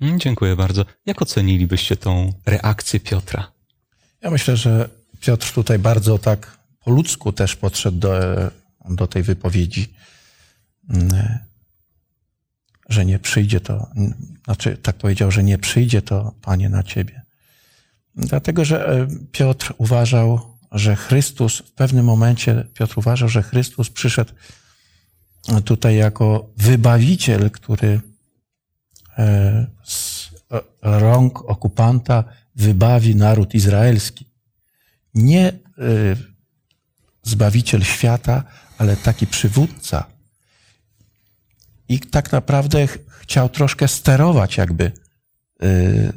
Mm, 0.00 0.20
Dziękuję 0.20 0.56
bardzo. 0.56 0.84
Jak 1.06 1.22
ocenilibyście 1.22 1.96
tą 1.96 2.32
reakcję 2.46 3.00
Piotra? 3.00 3.53
Ja 4.24 4.30
myślę, 4.30 4.56
że 4.56 4.88
Piotr 5.20 5.52
tutaj 5.52 5.78
bardzo 5.78 6.18
tak 6.18 6.58
po 6.84 6.90
ludzku 6.90 7.32
też 7.32 7.56
podszedł 7.56 7.98
do, 7.98 8.12
do 8.90 9.06
tej 9.06 9.22
wypowiedzi, 9.22 9.94
mm, 10.90 11.38
że 12.88 13.04
nie 13.04 13.18
przyjdzie 13.18 13.60
to, 13.60 13.90
znaczy 14.44 14.76
tak 14.76 14.96
powiedział, 14.96 15.30
że 15.30 15.42
nie 15.42 15.58
przyjdzie 15.58 16.02
to, 16.02 16.34
Panie, 16.42 16.68
na 16.68 16.82
Ciebie. 16.82 17.22
Dlatego, 18.16 18.64
że 18.64 18.88
e, 18.88 19.06
Piotr 19.32 19.74
uważał, 19.78 20.40
że 20.72 20.96
Chrystus, 20.96 21.58
w 21.58 21.72
pewnym 21.72 22.04
momencie 22.04 22.64
Piotr 22.74 22.98
uważał, 22.98 23.28
że 23.28 23.42
Chrystus 23.42 23.90
przyszedł 23.90 24.32
tutaj 25.64 25.96
jako 25.96 26.50
wybawiciel, 26.56 27.50
który 27.50 28.00
e, 29.18 29.66
z 29.84 30.30
rąk 30.82 31.50
okupanta 31.50 32.24
wybawi 32.54 33.16
naród 33.16 33.54
izraelski. 33.54 34.30
Nie 35.14 35.48
y, 35.48 36.16
zbawiciel 37.22 37.82
świata, 37.84 38.44
ale 38.78 38.96
taki 38.96 39.26
przywódca. 39.26 40.06
I 41.88 42.00
tak 42.00 42.32
naprawdę 42.32 42.86
ch- 42.86 42.98
chciał 43.20 43.48
troszkę 43.48 43.88
sterować 43.88 44.56
jakby 44.56 44.92
y, 45.62 46.12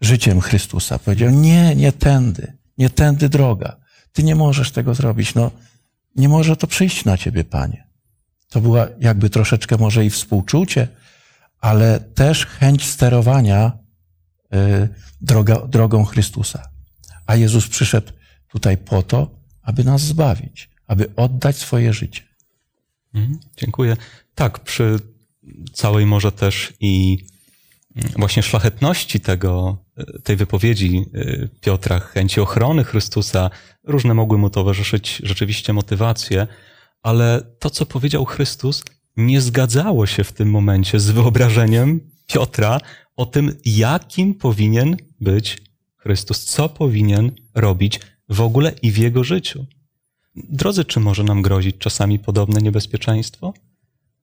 życiem 0.00 0.40
Chrystusa. 0.40 0.98
Powiedział, 0.98 1.30
nie, 1.30 1.74
nie 1.76 1.92
tędy, 1.92 2.52
nie 2.78 2.90
tędy 2.90 3.28
droga. 3.28 3.76
Ty 4.12 4.22
nie 4.22 4.34
możesz 4.34 4.70
tego 4.72 4.94
zrobić. 4.94 5.34
No, 5.34 5.50
nie 6.16 6.28
może 6.28 6.56
to 6.56 6.66
przyjść 6.66 7.04
na 7.04 7.18
ciebie, 7.18 7.44
Panie. 7.44 7.88
To 8.48 8.60
była 8.60 8.88
jakby 9.00 9.30
troszeczkę 9.30 9.76
może 9.76 10.04
i 10.04 10.10
współczucie, 10.10 10.88
ale 11.60 12.00
też 12.00 12.46
chęć 12.46 12.84
sterowania 12.84 13.83
droga, 15.20 15.66
drogą 15.66 16.04
Chrystusa. 16.04 16.68
A 17.26 17.36
Jezus 17.36 17.68
przyszedł 17.68 18.12
tutaj 18.48 18.76
po 18.76 19.02
to, 19.02 19.30
aby 19.62 19.84
nas 19.84 20.00
zbawić, 20.00 20.70
aby 20.86 21.14
oddać 21.16 21.56
swoje 21.56 21.92
życie. 21.92 22.22
Mhm, 23.14 23.38
Dziękuję. 23.56 23.96
Tak, 24.34 24.58
przy 24.58 24.98
całej 25.72 26.06
może 26.06 26.32
też 26.32 26.72
i 26.80 27.18
mm, 27.96 28.12
właśnie 28.16 28.42
szlachetności 28.42 29.20
tego, 29.20 29.84
tej 30.24 30.36
wypowiedzi 30.36 31.06
y, 31.14 31.48
Piotra, 31.60 32.00
chęci 32.00 32.40
ochrony 32.40 32.84
Chrystusa, 32.84 33.50
różne 33.84 34.14
mogły 34.14 34.38
mu 34.38 34.50
towarzyszyć 34.50 35.20
rzeczywiście 35.24 35.72
motywacje, 35.72 36.46
ale 37.02 37.42
to, 37.58 37.70
co 37.70 37.86
powiedział 37.86 38.24
Chrystus, 38.24 38.84
nie 39.16 39.40
zgadzało 39.40 40.06
się 40.06 40.24
w 40.24 40.32
tym 40.32 40.50
momencie 40.50 41.00
z 41.00 41.10
wyobrażeniem 41.10 42.00
Piotra 42.26 42.80
o 43.16 43.26
tym, 43.26 43.54
jakim 43.64 44.34
powinien 44.34 44.96
być 45.20 45.62
Chrystus, 45.96 46.44
co 46.44 46.68
powinien 46.68 47.30
robić 47.54 48.00
w 48.28 48.40
ogóle 48.40 48.72
i 48.82 48.90
w 48.90 48.98
jego 48.98 49.24
życiu. 49.24 49.66
Drodzy, 50.36 50.84
czy 50.84 51.00
może 51.00 51.24
nam 51.24 51.42
grozić 51.42 51.76
czasami 51.78 52.18
podobne 52.18 52.60
niebezpieczeństwo? 52.60 53.54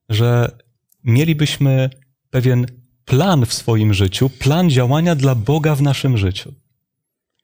Że 0.08 0.58
mielibyśmy 1.04 1.90
pewien 2.30 2.66
plan 3.04 3.46
w 3.46 3.54
swoim 3.54 3.94
życiu, 3.94 4.30
plan 4.30 4.70
działania 4.70 5.14
dla 5.14 5.34
Boga 5.34 5.74
w 5.74 5.82
naszym 5.82 6.18
życiu. 6.18 6.52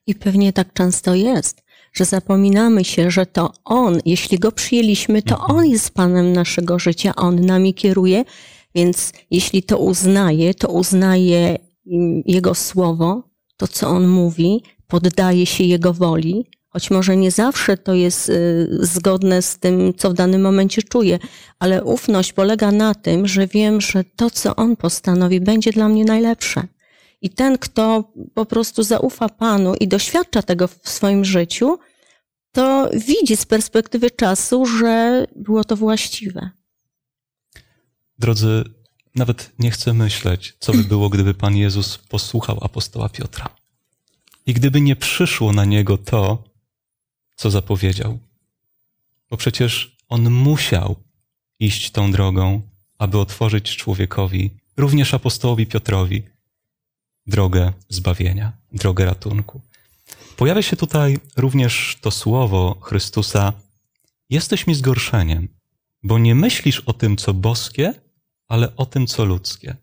I 0.07 0.15
pewnie 0.15 0.53
tak 0.53 0.73
często 0.73 1.15
jest, 1.15 1.63
że 1.93 2.05
zapominamy 2.05 2.85
się, 2.85 3.11
że 3.11 3.27
to 3.27 3.53
On, 3.65 4.01
jeśli 4.05 4.39
Go 4.39 4.53
przyjęliśmy, 4.53 5.23
to 5.23 5.39
On 5.39 5.67
jest 5.67 5.91
Panem 5.91 6.33
naszego 6.33 6.79
życia, 6.79 7.15
On 7.17 7.41
nami 7.41 7.75
kieruje, 7.75 8.25
więc 8.75 9.13
jeśli 9.31 9.63
to 9.63 9.79
uznaje, 9.79 10.55
to 10.55 10.69
uznaje 10.69 11.59
Jego 12.27 12.55
słowo, 12.55 13.31
to 13.57 13.69
co 13.69 13.89
On 13.89 14.09
mówi, 14.09 14.63
poddaje 14.87 15.47
się 15.47 15.65
Jego 15.65 15.93
woli, 15.93 16.47
choć 16.69 16.91
może 16.91 17.17
nie 17.17 17.31
zawsze 17.31 17.77
to 17.77 17.95
jest 17.95 18.29
y, 18.29 18.69
zgodne 18.81 19.43
z 19.43 19.59
tym, 19.59 19.95
co 19.97 20.11
w 20.11 20.15
danym 20.15 20.43
momencie 20.43 20.83
czuję, 20.83 21.19
ale 21.59 21.85
ufność 21.85 22.33
polega 22.33 22.73
na 22.73 22.95
tym, 22.95 23.29
że 23.29 23.47
wiem, 23.47 23.81
że 23.81 24.05
to, 24.17 24.31
co 24.31 24.57
On 24.57 24.77
postanowi, 24.77 25.41
będzie 25.41 25.73
dla 25.73 25.89
mnie 25.89 26.05
najlepsze. 26.05 26.63
I 27.23 27.31
ten, 27.31 27.59
kto 27.59 28.13
po 28.35 28.47
prostu 28.47 28.83
zaufa 28.83 29.29
Panu 29.29 29.75
i 29.75 29.89
doświadcza 29.89 30.43
tego 30.43 30.69
w 30.69 30.79
swoim 30.83 31.25
życiu, 31.25 31.79
to 32.53 32.91
widzi 32.95 33.37
z 33.37 33.47
perspektywy 33.47 34.11
czasu, 34.11 34.67
że 34.67 35.27
było 35.37 35.65
to 35.65 35.77
właściwe. 35.77 36.51
Drodzy, 38.19 38.65
nawet 39.15 39.53
nie 39.59 39.71
chcę 39.71 39.95
myśleć, 39.95 40.57
co 40.61 40.73
by 40.73 40.85
było, 40.85 41.09
gdyby 41.09 41.35
Pan 41.35 41.57
Jezus 41.57 41.99
posłuchał 41.99 42.59
apostoła 42.63 43.09
Piotra. 43.09 43.49
I 44.47 44.55
gdyby 44.55 44.81
nie 44.81 44.97
przyszło 44.97 45.53
na 45.53 45.65
niego 45.65 45.99
to, 45.99 46.45
co 47.37 47.51
zapowiedział. 47.51 48.19
Bo 49.31 49.37
przecież 49.37 49.97
on 50.09 50.31
musiał 50.31 50.97
iść 51.61 51.91
tą 51.91 52.13
drogą, 52.13 52.63
aby 52.99 53.19
otworzyć 53.19 53.77
człowiekowi, 53.77 54.51
również 54.77 55.15
apostołowi 55.15 55.67
Piotrowi, 55.67 56.23
drogę 57.27 57.73
zbawienia, 57.89 58.53
drogę 58.73 59.05
ratunku. 59.05 59.61
Pojawia 60.37 60.63
się 60.63 60.77
tutaj 60.77 61.19
również 61.37 61.99
to 62.01 62.11
słowo 62.11 62.79
Chrystusa: 62.83 63.53
Jesteś 64.31 64.67
mi 64.67 64.75
zgorszeniem, 64.75 65.49
bo 66.03 66.19
nie 66.19 66.35
myślisz 66.35 66.81
o 66.81 66.93
tym, 66.93 67.17
co 67.17 67.35
boskie, 67.35 67.95
ale 68.49 68.77
o 68.77 68.87
tym, 68.87 69.07
co 69.07 69.25
ludzkie. 69.25 69.77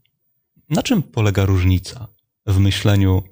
Na 0.69 0.83
czym 0.83 1.03
polega 1.03 1.45
różnica 1.45 2.07
w 2.45 2.57
myśleniu 2.57 3.23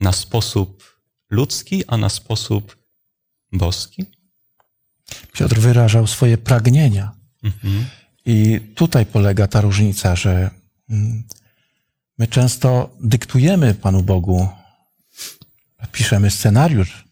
na 0.00 0.12
sposób 0.12 1.00
ludzki, 1.30 1.86
a 1.86 1.96
na 1.96 2.08
sposób 2.08 2.76
boski? 3.52 4.06
Piotr 5.32 5.60
wyrażał 5.60 6.06
swoje 6.06 6.38
pragnienia. 6.38 7.12
Mhm. 7.42 7.86
I 8.26 8.60
tutaj 8.74 9.06
polega 9.06 9.48
ta 9.48 9.60
różnica, 9.60 10.16
że 10.16 10.50
mm, 10.90 11.24
my 12.18 12.26
często 12.26 12.90
dyktujemy 13.00 13.74
Panu 13.74 14.02
Bogu, 14.02 14.48
piszemy 15.92 16.30
scenariusz, 16.30 17.04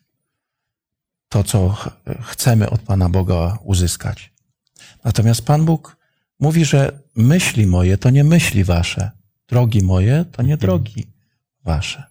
to, 1.29 1.45
co 1.45 1.69
ch- 1.69 1.89
chcemy 2.23 2.71
od 2.71 2.81
Pana 2.81 3.09
Boga 3.09 3.59
uzyskać. 3.65 4.33
Natomiast 5.05 5.43
Pan 5.43 5.65
Bóg 5.65 5.97
mówi, 6.41 6.65
że 6.65 7.01
myśli 7.17 7.67
moje 7.67 7.99
to 7.99 8.11
nie 8.11 8.25
myśli 8.25 8.65
wasze, 8.65 9.11
drogi 9.49 9.83
moje 9.83 10.25
to 10.33 10.43
nie 10.43 10.57
drogi 10.57 11.07
wasze. 11.65 12.05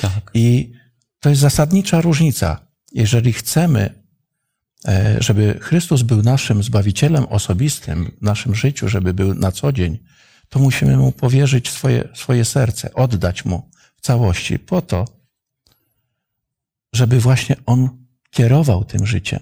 Tak. 0.00 0.30
I 0.34 0.72
to 1.20 1.28
jest 1.28 1.40
zasadnicza 1.40 2.00
różnica. 2.00 2.66
Jeżeli 2.92 3.32
chcemy, 3.32 4.02
e, 4.88 5.16
żeby 5.22 5.58
Chrystus 5.60 6.02
był 6.02 6.22
naszym 6.22 6.62
Zbawicielem 6.62 7.24
osobistym 7.24 8.10
w 8.20 8.22
naszym 8.22 8.54
życiu, 8.54 8.88
żeby 8.88 9.14
był 9.14 9.34
na 9.34 9.52
co 9.52 9.72
dzień, 9.72 9.98
to 10.48 10.58
musimy 10.58 10.96
Mu 10.96 11.12
powierzyć 11.12 11.68
swoje, 11.68 12.08
swoje 12.14 12.44
serce, 12.44 12.94
oddać 12.94 13.44
Mu 13.44 13.70
w 13.96 14.00
całości 14.00 14.58
po 14.58 14.82
to, 14.82 15.04
żeby 16.92 17.20
właśnie 17.20 17.56
On 17.66 18.04
kierował 18.30 18.84
tym 18.84 19.06
życiem 19.06 19.40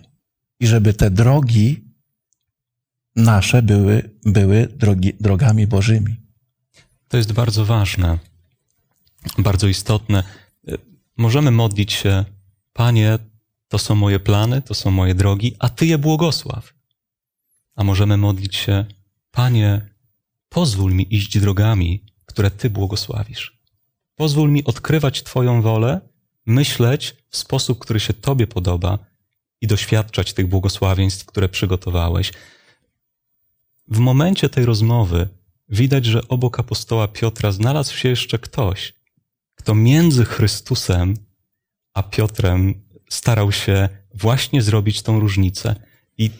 i 0.61 0.67
żeby 0.67 0.95
te 0.95 1.11
drogi 1.11 1.92
nasze 3.17 3.63
były, 3.63 4.11
były 4.25 4.67
drogi, 4.67 5.13
drogami 5.21 5.67
Bożymi. 5.67 6.17
To 7.09 7.17
jest 7.17 7.33
bardzo 7.33 7.65
ważne, 7.65 8.19
bardzo 9.39 9.69
istotne. 9.69 10.23
Możemy 11.17 11.51
modlić 11.51 11.93
się, 11.93 12.25
Panie, 12.73 13.19
to 13.69 13.79
są 13.79 13.95
moje 13.95 14.21
plany, 14.21 14.63
to 14.63 14.75
są 14.75 14.91
moje 14.91 15.15
drogi, 15.15 15.57
a 15.59 15.69
Ty 15.69 15.87
je 15.87 15.99
błogosław. 15.99 16.75
A 17.75 17.85
możemy 17.85 18.17
modlić 18.17 18.57
się, 18.57 18.85
Panie, 19.31 19.89
pozwól 20.49 20.95
mi 20.95 21.15
iść 21.15 21.39
drogami, 21.39 22.05
które 22.27 22.51
Ty 22.51 22.71
błogosławisz. 22.71 23.63
Pozwól 24.15 24.51
mi 24.51 24.65
odkrywać 24.65 25.23
Twoją 25.23 25.63
wolę, 25.63 26.01
myśleć 26.47 27.17
w 27.29 27.37
sposób, 27.37 27.79
który 27.79 28.01
się 28.01 28.15
Tobie 28.15 28.47
podoba 28.47 28.99
i 29.61 29.67
doświadczać 29.67 30.33
tych 30.33 30.47
błogosławieństw, 30.47 31.27
które 31.27 31.49
przygotowałeś. 31.49 32.33
W 33.93 33.99
momencie 33.99 34.49
tej 34.49 34.65
rozmowy 34.65 35.29
widać, 35.69 36.07
że 36.07 36.29
obok 36.29 36.61
apostoła 36.61 37.09
Piotra 37.09 37.53
znalazł 37.53 37.97
się 37.97 38.09
jeszcze 38.09 38.39
ktoś, 38.39 38.95
kto 39.55 39.75
między 39.75 40.25
Chrystusem 40.25 41.17
a 41.95 42.03
Piotrem 42.03 42.75
starał 43.11 43.53
się 43.53 43.89
właśnie 44.15 44.63
zrobić 44.63 45.03
tą 45.03 45.21
różnicę. 45.21 45.77
I 46.19 46.31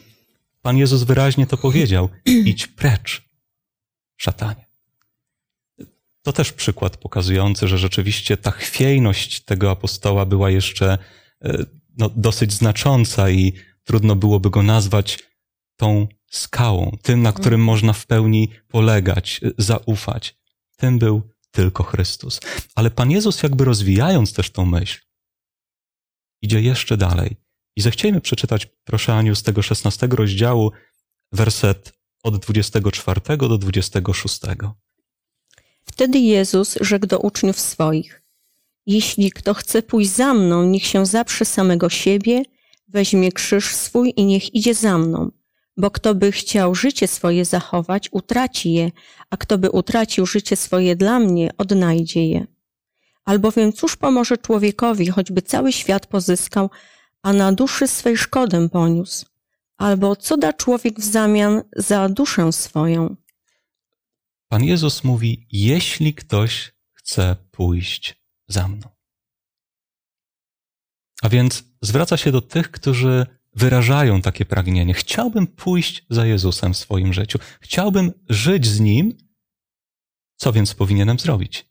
Pan 0.61 0.77
Jezus 0.77 1.03
wyraźnie 1.03 1.47
to 1.47 1.57
powiedział: 1.57 2.09
idź 2.25 2.67
precz, 2.67 3.21
szatanie. 4.17 4.65
To 6.21 6.33
też 6.33 6.53
przykład 6.53 6.97
pokazujący, 6.97 7.67
że 7.67 7.77
rzeczywiście 7.77 8.37
ta 8.37 8.51
chwiejność 8.51 9.41
tego 9.41 9.71
apostoła 9.71 10.25
była 10.25 10.49
jeszcze 10.49 10.97
e, 11.41 11.65
no, 11.97 12.09
dosyć 12.15 12.53
znacząca 12.53 13.29
i 13.29 13.53
trudno 13.83 14.15
byłoby 14.15 14.49
go 14.49 14.63
nazwać 14.63 15.32
tą 15.75 16.07
skałą, 16.31 16.97
tym, 17.01 17.21
na 17.21 17.31
którym 17.31 17.63
można 17.63 17.93
w 17.93 18.05
pełni 18.05 18.49
polegać, 18.67 19.41
e, 19.43 19.51
zaufać. 19.57 20.37
Tym 20.77 20.99
był 20.99 21.21
tylko 21.51 21.83
Chrystus. 21.83 22.39
Ale 22.75 22.91
Pan 22.91 23.11
Jezus, 23.11 23.43
jakby 23.43 23.65
rozwijając 23.65 24.33
też 24.33 24.51
tą 24.51 24.65
myśl, 24.65 25.01
idzie 26.41 26.61
jeszcze 26.61 26.97
dalej. 26.97 27.35
I 27.75 27.81
zechciejmy 27.81 28.21
przeczytać, 28.21 28.67
proszę 28.83 29.13
Aniu, 29.13 29.35
z 29.35 29.43
tego 29.43 29.61
16 29.61 30.07
rozdziału, 30.07 30.71
werset 31.31 31.93
od 32.23 32.37
24 32.37 33.21
do 33.37 33.57
26. 33.57 34.39
Wtedy 35.85 36.19
Jezus 36.19 36.77
rzekł 36.81 37.07
do 37.07 37.19
uczniów 37.19 37.59
swoich: 37.59 38.21
Jeśli 38.85 39.31
kto 39.31 39.53
chce 39.53 39.81
pójść 39.81 40.11
za 40.11 40.33
mną, 40.33 40.63
niech 40.63 40.85
się 40.85 41.05
zaprze 41.05 41.45
samego 41.45 41.89
siebie, 41.89 42.43
weźmie 42.87 43.31
krzyż 43.31 43.75
swój 43.75 44.13
i 44.15 44.25
niech 44.25 44.55
idzie 44.55 44.73
za 44.73 44.97
mną. 44.97 45.31
Bo 45.77 45.91
kto 45.91 46.15
by 46.15 46.31
chciał 46.31 46.75
życie 46.75 47.07
swoje 47.07 47.45
zachować, 47.45 48.09
utraci 48.11 48.73
je, 48.73 48.91
a 49.29 49.37
kto 49.37 49.57
by 49.57 49.71
utracił 49.71 50.25
życie 50.25 50.55
swoje 50.55 50.95
dla 50.95 51.19
mnie, 51.19 51.49
odnajdzie 51.57 52.27
je. 52.27 52.47
Albowiem 53.25 53.73
cóż 53.73 53.95
pomoże 53.95 54.37
człowiekowi, 54.37 55.07
choćby 55.07 55.41
cały 55.41 55.71
świat 55.71 56.07
pozyskał, 56.07 56.69
a 57.21 57.33
na 57.33 57.51
duszy 57.51 57.87
swej 57.87 58.17
szkodę 58.17 58.69
poniósł? 58.69 59.25
Albo 59.77 60.15
co 60.15 60.37
da 60.37 60.53
człowiek 60.53 60.99
w 60.99 61.03
zamian 61.03 61.61
za 61.75 62.09
duszę 62.09 62.51
swoją? 62.51 63.15
Pan 64.47 64.63
Jezus 64.63 65.03
mówi: 65.03 65.47
Jeśli 65.51 66.13
ktoś 66.13 66.73
chce 66.93 67.35
pójść 67.51 68.23
za 68.47 68.67
mną. 68.67 68.89
A 71.21 71.29
więc 71.29 71.63
zwraca 71.81 72.17
się 72.17 72.31
do 72.31 72.41
tych, 72.41 72.71
którzy 72.71 73.25
wyrażają 73.55 74.21
takie 74.21 74.45
pragnienie. 74.45 74.93
Chciałbym 74.93 75.47
pójść 75.47 76.05
za 76.09 76.25
Jezusem 76.25 76.73
w 76.73 76.77
swoim 76.77 77.13
życiu. 77.13 77.39
Chciałbym 77.61 78.11
żyć 78.29 78.67
z 78.67 78.79
Nim. 78.79 79.17
Co 80.35 80.53
więc 80.53 80.73
powinienem 80.73 81.19
zrobić? 81.19 81.65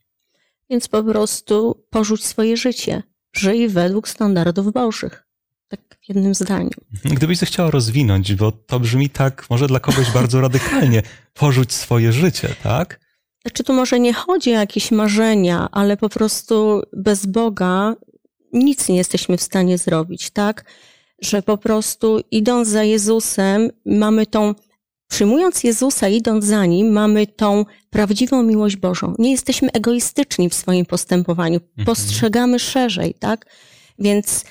Więc 0.69 0.87
po 0.87 1.03
prostu 1.03 1.85
porzuć 1.89 2.25
swoje 2.25 2.57
życie. 2.57 3.03
Żyj 3.33 3.67
według 3.67 4.09
standardów 4.09 4.73
bożych. 4.73 5.27
Tak 5.67 5.79
w 6.01 6.09
jednym 6.09 6.35
zdaniu. 6.35 6.69
Gdybyś 7.05 7.37
zechciała 7.37 7.71
rozwinąć, 7.71 8.35
bo 8.35 8.51
to 8.51 8.79
brzmi 8.79 9.09
tak, 9.09 9.49
może 9.49 9.67
dla 9.67 9.79
kogoś 9.79 10.11
bardzo 10.11 10.41
radykalnie, 10.47 11.03
porzuć 11.33 11.73
swoje 11.73 12.13
życie, 12.13 12.55
tak? 12.63 12.99
Znaczy 13.41 13.63
tu 13.63 13.73
może 13.73 13.99
nie 13.99 14.13
chodzi 14.13 14.49
o 14.49 14.59
jakieś 14.59 14.91
marzenia, 14.91 15.67
ale 15.71 15.97
po 15.97 16.09
prostu 16.09 16.81
bez 16.93 17.25
Boga 17.25 17.95
nic 18.53 18.89
nie 18.89 18.97
jesteśmy 18.97 19.37
w 19.37 19.41
stanie 19.41 19.77
zrobić, 19.77 20.29
tak? 20.31 20.65
Że 21.21 21.41
po 21.41 21.57
prostu 21.57 22.19
idąc 22.31 22.67
za 22.67 22.83
Jezusem, 22.83 23.69
mamy 23.85 24.25
tą, 24.25 24.55
przyjmując 25.09 25.63
Jezusa, 25.63 26.07
idąc 26.07 26.45
za 26.45 26.65
Nim, 26.65 26.91
mamy 26.91 27.27
tą 27.27 27.65
prawdziwą 27.89 28.43
miłość 28.43 28.75
Bożą. 28.75 29.15
Nie 29.19 29.31
jesteśmy 29.31 29.71
egoistyczni 29.71 30.49
w 30.49 30.53
swoim 30.53 30.85
postępowaniu, 30.85 31.59
postrzegamy 31.85 32.59
szerzej, 32.59 33.13
tak? 33.13 33.45
Więc 33.99 34.45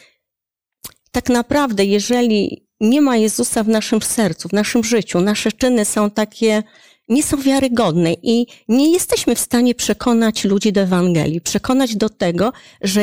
tak 1.10 1.28
naprawdę, 1.28 1.84
jeżeli 1.84 2.66
nie 2.80 3.00
ma 3.00 3.16
Jezusa 3.16 3.62
w 3.62 3.68
naszym 3.68 4.02
sercu, 4.02 4.48
w 4.48 4.52
naszym 4.52 4.84
życiu, 4.84 5.20
nasze 5.20 5.52
czyny 5.52 5.84
są 5.84 6.10
takie, 6.10 6.62
nie 7.12 7.22
są 7.22 7.42
wiarygodne 7.42 8.12
i 8.22 8.46
nie 8.68 8.92
jesteśmy 8.92 9.34
w 9.34 9.38
stanie 9.40 9.74
przekonać 9.74 10.44
ludzi 10.44 10.72
do 10.72 10.80
Ewangelii, 10.80 11.40
przekonać 11.40 11.96
do 11.96 12.08
tego, 12.08 12.52
że 12.80 13.00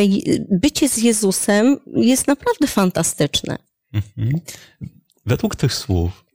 bycie 0.52 0.90
z 0.90 0.98
Jezusem 0.98 1.78
jest 1.96 2.28
naprawdę 2.28 2.68
fantastyczne. 2.68 3.58
Mhm. 3.94 4.40
Według 5.26 5.56
tych 5.56 5.74
słów, 5.74 6.26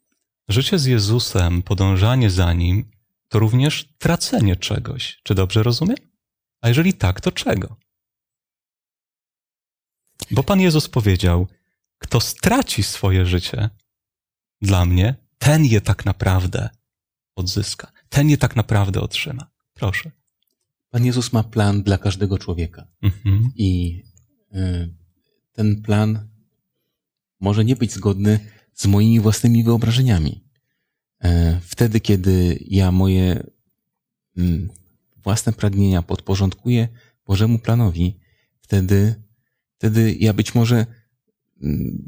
życie 0.49 0.79
z 0.79 0.85
Jezusem, 0.85 1.63
podążanie 1.63 2.31
za 2.31 2.53
Nim, 2.53 2.85
to 3.29 3.39
również 3.39 3.89
tracenie 3.99 4.57
czegoś. 4.57 5.21
Czy 5.23 5.35
dobrze 5.35 5.63
rozumiem? 5.63 5.97
A 6.61 6.69
jeżeli 6.69 6.93
tak, 6.93 7.21
to 7.21 7.33
czego? 7.33 7.77
Bo 10.31 10.43
Pan 10.43 10.61
Jezus 10.61 10.89
powiedział, 10.89 11.47
kto 11.99 12.21
straci 12.21 12.83
swoje 12.83 13.27
życie 13.27 13.71
dla 14.63 14.85
mnie, 14.85 15.15
ten 15.39 15.65
je 15.65 15.81
tak 15.81 16.05
naprawdę 16.05 16.69
odzyska. 17.37 17.93
Ten 18.09 18.31
je 18.31 18.39
tak 18.39 18.57
naprawdę 18.57 19.01
otrzyma. 19.01 19.51
Proszę. 19.75 20.11
Pan 20.91 21.05
Jezus 21.05 21.33
ma 21.33 21.43
plan 21.45 21.83
dla 21.83 21.99
każdego 21.99 22.39
człowieka. 22.39 22.87
Mhm. 23.03 23.51
I 23.57 24.03
y, 24.55 24.95
ten 25.53 25.83
plan 25.83 26.29
może 27.41 27.65
nie 27.65 27.77
być 27.77 27.93
zgodny 27.93 28.41
z 28.75 28.87
moimi 28.87 29.21
własnymi 29.21 29.65
wyobrażeniami. 29.65 30.45
E, 31.25 31.61
Wtedy, 31.65 32.01
kiedy 32.01 32.59
ja 32.69 32.93
moje 32.93 33.47
mm, 34.37 34.69
własne 35.17 35.53
pragnienia 35.53 36.03
podporządkuję 36.03 36.89
Bożemu 37.27 37.59
planowi, 37.59 38.19
wtedy, 38.61 39.15
wtedy 39.79 40.15
ja 40.15 40.33
być 40.33 40.55
może 40.55 40.87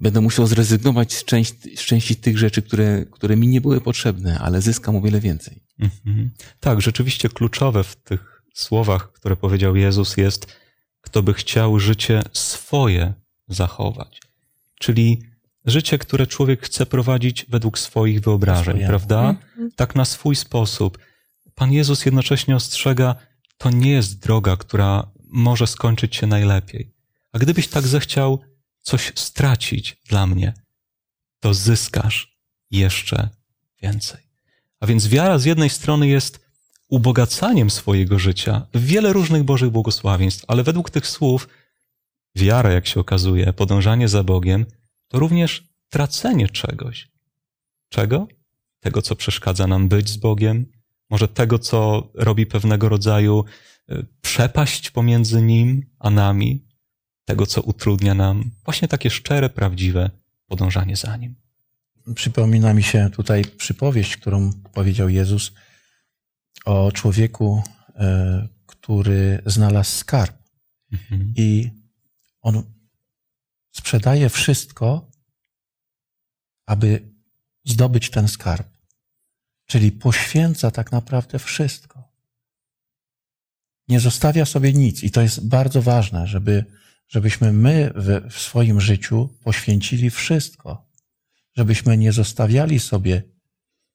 będę 0.00 0.20
musiał 0.20 0.46
zrezygnować 0.46 1.14
z, 1.14 1.24
części, 1.24 1.76
z 1.76 1.80
części 1.80 2.16
tych 2.16 2.38
rzeczy, 2.38 2.62
które, 2.62 3.04
które 3.10 3.36
mi 3.36 3.48
nie 3.48 3.60
były 3.60 3.80
potrzebne, 3.80 4.38
ale 4.38 4.62
zyskam 4.62 4.96
o 4.96 5.00
wiele 5.00 5.20
więcej. 5.20 5.62
Mhm. 5.78 6.30
Tak, 6.60 6.80
rzeczywiście 6.80 7.28
kluczowe 7.28 7.84
w 7.84 7.96
tych 7.96 8.42
słowach, 8.54 9.12
które 9.12 9.36
powiedział 9.36 9.76
Jezus, 9.76 10.16
jest: 10.16 10.46
kto 11.00 11.22
by 11.22 11.34
chciał 11.34 11.80
życie 11.80 12.22
swoje 12.32 13.14
zachować. 13.48 14.20
Czyli 14.78 15.22
życie, 15.64 15.98
które 15.98 16.26
człowiek 16.26 16.62
chce 16.62 16.86
prowadzić 16.86 17.46
według 17.48 17.78
swoich 17.78 18.20
wyobrażeń, 18.20 18.62
Swojemu. 18.64 18.88
prawda? 18.88 19.34
Tak 19.76 19.94
na 19.94 20.04
swój 20.04 20.36
sposób. 20.36 20.98
Pan 21.54 21.72
Jezus 21.72 22.04
jednocześnie 22.04 22.56
ostrzega, 22.56 23.14
to 23.58 23.70
nie 23.70 23.90
jest 23.90 24.18
droga, 24.18 24.56
która 24.56 25.10
może 25.28 25.66
skończyć 25.66 26.16
się 26.16 26.26
najlepiej. 26.26 26.92
A 27.32 27.38
gdybyś 27.38 27.68
tak 27.68 27.86
zechciał 27.86 28.40
coś 28.86 29.12
stracić 29.14 29.96
dla 30.08 30.26
mnie, 30.26 30.54
to 31.40 31.54
zyskasz 31.54 32.38
jeszcze 32.70 33.28
więcej. 33.82 34.20
A 34.80 34.86
więc 34.86 35.08
wiara 35.08 35.38
z 35.38 35.44
jednej 35.44 35.70
strony 35.70 36.08
jest 36.08 36.46
ubogacaniem 36.88 37.70
swojego 37.70 38.18
życia 38.18 38.66
wiele 38.74 39.12
różnych 39.12 39.42
Bożych 39.42 39.70
błogosławieństw, 39.70 40.44
ale 40.48 40.62
według 40.62 40.90
tych 40.90 41.06
słów 41.06 41.48
wiara, 42.36 42.72
jak 42.72 42.86
się 42.86 43.00
okazuje, 43.00 43.52
podążanie 43.52 44.08
za 44.08 44.22
Bogiem, 44.22 44.66
to 45.08 45.18
również 45.18 45.68
tracenie 45.88 46.48
czegoś. 46.48 47.08
Czego? 47.88 48.28
Tego, 48.80 49.02
co 49.02 49.16
przeszkadza 49.16 49.66
nam 49.66 49.88
być 49.88 50.08
z 50.08 50.16
Bogiem, 50.16 50.66
może 51.10 51.28
tego, 51.28 51.58
co 51.58 52.08
robi 52.14 52.46
pewnego 52.46 52.88
rodzaju 52.88 53.44
y, 53.90 54.06
przepaść 54.20 54.90
pomiędzy 54.90 55.42
Nim 55.42 55.86
a 55.98 56.10
nami, 56.10 56.65
tego, 57.26 57.46
co 57.46 57.62
utrudnia 57.62 58.14
nam 58.14 58.50
właśnie 58.64 58.88
takie 58.88 59.10
szczere, 59.10 59.50
prawdziwe 59.50 60.10
podążanie 60.46 60.96
za 60.96 61.16
Nim. 61.16 61.34
Przypomina 62.14 62.74
mi 62.74 62.82
się 62.82 63.10
tutaj 63.10 63.44
przypowieść, 63.44 64.16
którą 64.16 64.52
powiedział 64.72 65.08
Jezus 65.08 65.52
o 66.64 66.92
człowieku, 66.92 67.62
e, 67.94 68.48
który 68.66 69.42
znalazł 69.46 69.90
skarb 69.90 70.46
Mhm. 70.92 71.32
i 71.36 71.70
on 72.40 72.62
sprzedaje 73.72 74.28
wszystko, 74.28 75.10
aby 76.66 77.12
zdobyć 77.64 78.10
ten 78.10 78.28
skarb. 78.28 78.68
Czyli 79.66 79.92
poświęca 79.92 80.70
tak 80.70 80.92
naprawdę 80.92 81.38
wszystko. 81.38 82.12
Nie 83.88 84.00
zostawia 84.00 84.44
sobie 84.44 84.72
nic. 84.72 85.02
I 85.02 85.10
to 85.10 85.22
jest 85.22 85.48
bardzo 85.48 85.82
ważne, 85.82 86.26
żeby, 86.26 86.64
żebyśmy 87.08 87.52
my 87.52 87.92
w, 87.94 88.32
w 88.32 88.40
swoim 88.40 88.80
życiu 88.80 89.28
poświęcili 89.44 90.10
wszystko. 90.10 90.86
Żebyśmy 91.56 91.96
nie 91.96 92.12
zostawiali 92.12 92.80
sobie 92.80 93.22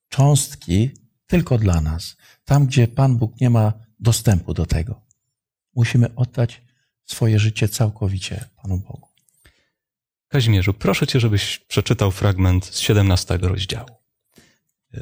cząstki 0.10 0.90
tylko 1.28 1.58
dla 1.58 1.82
nas. 1.82 2.18
Tam, 2.46 2.66
gdzie 2.66 2.88
Pan 2.88 3.18
Bóg 3.18 3.42
nie 3.42 3.50
ma 3.50 3.74
dostępu 4.00 4.54
do 4.54 4.66
tego. 4.66 5.02
Musimy 5.76 6.16
oddać 6.16 6.62
swoje 7.06 7.40
życie 7.40 7.70
całkowicie 7.70 8.46
Panu 8.62 8.78
Bogu. 8.78 9.08
Kazimierzu, 10.28 10.74
proszę 10.74 11.08
cię, 11.08 11.20
żebyś 11.20 11.60
przeczytał 11.60 12.12
fragment 12.12 12.66
z 12.66 12.80
17 12.80 13.38
rozdziału. 13.42 13.90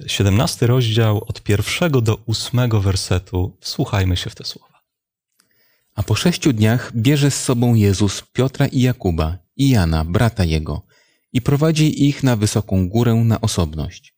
17 0.08 0.68
rozdział 0.68 1.24
od 1.28 1.44
pierwszego 1.44 2.02
do 2.02 2.16
ósmego 2.16 2.82
wersetu. 2.82 3.58
Wsłuchajmy 3.60 4.18
się 4.18 4.30
w 4.30 4.36
te 4.36 4.46
słowa. 4.46 4.69
A 6.00 6.04
po 6.04 6.16
sześciu 6.16 6.54
dniach 6.54 6.92
bierze 6.96 7.32
z 7.32 7.44
sobą 7.44 7.76
Jezus 7.76 8.24
Piotra 8.34 8.68
i 8.68 8.82
Jakuba 8.82 9.38
i 9.56 9.70
Jana, 9.70 10.06
brata 10.06 10.44
jego, 10.44 10.86
i 11.34 11.42
prowadzi 11.42 12.08
ich 12.08 12.24
na 12.24 12.36
wysoką 12.36 12.90
górę 12.90 13.16
na 13.16 13.42
osobność. 13.42 14.16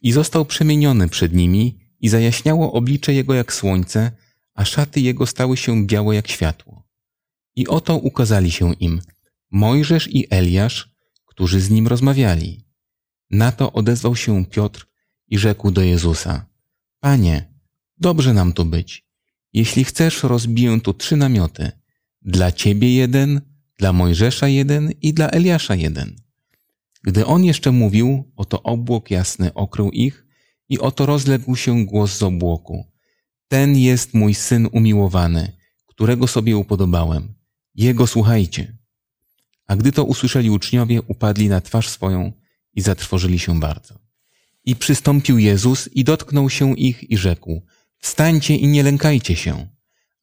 I 0.00 0.12
został 0.12 0.44
przemieniony 0.44 1.08
przed 1.08 1.32
nimi 1.32 1.78
i 2.00 2.08
zajaśniało 2.08 2.72
oblicze 2.72 3.14
jego 3.14 3.34
jak 3.34 3.52
słońce, 3.52 4.12
a 4.54 4.64
szaty 4.64 5.00
jego 5.00 5.26
stały 5.26 5.56
się 5.56 5.86
białe 5.86 6.14
jak 6.14 6.28
światło. 6.28 6.88
I 7.56 7.68
oto 7.68 7.96
ukazali 7.96 8.50
się 8.50 8.74
im 8.74 9.00
Mojżesz 9.50 10.08
i 10.12 10.26
Eliasz, 10.30 10.94
którzy 11.26 11.60
z 11.60 11.70
nim 11.70 11.86
rozmawiali. 11.86 12.66
Na 13.30 13.52
to 13.52 13.72
odezwał 13.72 14.16
się 14.16 14.44
Piotr 14.44 14.86
i 15.28 15.38
rzekł 15.38 15.70
do 15.70 15.82
Jezusa: 15.82 16.46
Panie, 17.00 17.54
dobrze 17.98 18.34
nam 18.34 18.52
tu 18.52 18.64
być. 18.64 19.11
Jeśli 19.52 19.84
chcesz, 19.84 20.22
rozbiję 20.22 20.80
tu 20.80 20.94
trzy 20.94 21.16
namioty. 21.16 21.72
Dla 22.22 22.52
ciebie 22.52 22.94
jeden, 22.94 23.40
dla 23.78 23.92
Mojżesza 23.92 24.48
jeden 24.48 24.92
i 25.02 25.14
dla 25.14 25.28
Eliasza 25.28 25.74
jeden. 25.74 26.16
Gdy 27.02 27.26
on 27.26 27.44
jeszcze 27.44 27.72
mówił, 27.72 28.32
oto 28.36 28.62
obłok 28.62 29.10
jasny 29.10 29.54
okrył 29.54 29.90
ich 29.90 30.26
i 30.68 30.78
oto 30.78 31.06
rozległ 31.06 31.56
się 31.56 31.86
głos 31.86 32.16
z 32.16 32.22
obłoku. 32.22 32.86
Ten 33.48 33.76
jest 33.76 34.14
mój 34.14 34.34
syn 34.34 34.68
umiłowany, 34.72 35.52
którego 35.86 36.26
sobie 36.26 36.56
upodobałem. 36.56 37.34
Jego 37.74 38.06
słuchajcie. 38.06 38.78
A 39.66 39.76
gdy 39.76 39.92
to 39.92 40.04
usłyszeli 40.04 40.50
uczniowie, 40.50 41.02
upadli 41.02 41.48
na 41.48 41.60
twarz 41.60 41.88
swoją 41.88 42.32
i 42.74 42.80
zatrwożyli 42.80 43.38
się 43.38 43.60
bardzo. 43.60 43.98
I 44.64 44.76
przystąpił 44.76 45.38
Jezus 45.38 45.88
i 45.88 46.04
dotknął 46.04 46.50
się 46.50 46.76
ich 46.76 47.10
i 47.10 47.16
rzekł: 47.16 47.62
Wstańcie 48.02 48.56
i 48.56 48.66
nie 48.66 48.82
lękajcie 48.82 49.36
się. 49.36 49.68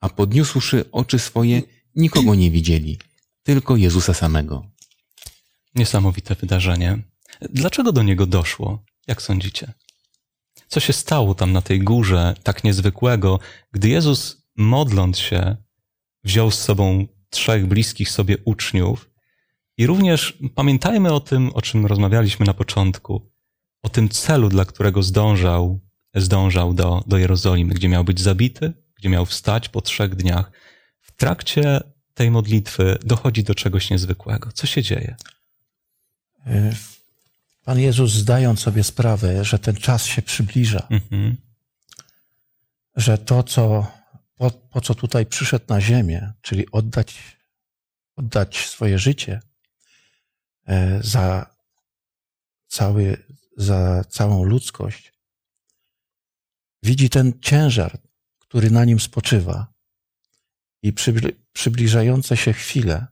A 0.02 0.10
podniósłszy 0.10 0.92
oczy 0.92 1.20
swoje, 1.20 1.62
nikogo 1.96 2.36
nie 2.36 2.52
widzieli, 2.52 3.00
tylko 3.44 3.76
Jezusa 3.76 4.14
samego. 4.14 4.66
Niesamowite 5.76 6.36
wydarzenie. 6.36 7.04
Dlaczego 7.42 7.92
do 7.92 8.04
niego 8.04 8.26
doszło? 8.26 8.84
Jak 9.08 9.22
sądzicie? 9.22 9.74
Co 10.68 10.80
się 10.80 10.94
stało 10.94 11.36
tam 11.36 11.52
na 11.52 11.62
tej 11.62 11.80
górze 11.80 12.36
tak 12.44 12.64
niezwykłego, 12.64 13.40
gdy 13.72 13.90
Jezus, 13.90 14.48
modląc 14.56 15.18
się, 15.18 15.58
wziął 16.24 16.52
z 16.52 16.60
sobą 16.60 17.08
trzech 17.30 17.68
bliskich 17.68 18.10
sobie 18.10 18.38
uczniów 18.46 19.10
i 19.78 19.88
również 19.88 20.38
pamiętajmy 20.56 21.14
o 21.14 21.20
tym, 21.20 21.52
o 21.54 21.62
czym 21.62 21.86
rozmawialiśmy 21.86 22.46
na 22.46 22.54
początku, 22.54 23.32
o 23.84 23.90
tym 23.90 24.10
celu, 24.10 24.50
dla 24.50 24.66
którego 24.66 25.04
zdążał, 25.04 25.80
zdążał 26.16 26.74
do, 26.74 27.04
do 27.08 27.18
Jerozolimy, 27.18 27.74
gdzie 27.74 27.90
miał 27.90 28.04
być 28.04 28.22
zabity, 28.22 28.74
gdzie 28.96 29.10
miał 29.10 29.26
wstać 29.26 29.70
po 29.70 29.82
trzech 29.82 30.16
dniach. 30.16 30.52
W 31.02 31.12
trakcie 31.12 31.80
tej 32.14 32.32
modlitwy 32.32 32.98
dochodzi 33.06 33.44
do 33.44 33.56
czegoś 33.56 33.90
niezwykłego. 33.90 34.52
Co 34.52 34.68
się 34.68 34.84
dzieje? 34.84 35.16
Y, 36.48 36.76
Pan 37.66 37.80
Jezus, 37.80 38.12
zdając 38.12 38.60
sobie 38.60 38.84
sprawę, 38.84 39.46
że 39.46 39.60
ten 39.60 39.76
czas 39.76 40.06
się 40.06 40.22
przybliża, 40.22 40.88
Mhm. 40.90 41.38
że 42.96 43.18
to, 43.18 43.44
co, 43.44 43.88
po, 44.36 44.52
po 44.52 44.82
co 44.82 44.96
tutaj 44.96 45.26
przyszedł 45.26 45.66
na 45.70 45.82
ziemię, 45.82 46.34
czyli 46.42 46.72
oddać, 46.72 47.38
oddać 48.16 48.58
swoje 48.58 49.00
życie 49.00 49.40
e, 50.68 51.00
za, 51.04 51.56
cały, 52.68 53.24
za 53.58 54.04
całą 54.10 54.44
ludzkość, 54.44 55.14
widzi 56.84 57.10
ten 57.10 57.40
ciężar, 57.42 58.00
który 58.40 58.72
na 58.72 58.86
nim 58.86 59.00
spoczywa 59.00 59.74
i 60.84 60.94
przybli- 60.94 61.36
przybliżające 61.54 62.38
się 62.38 62.54
chwile, 62.54 63.08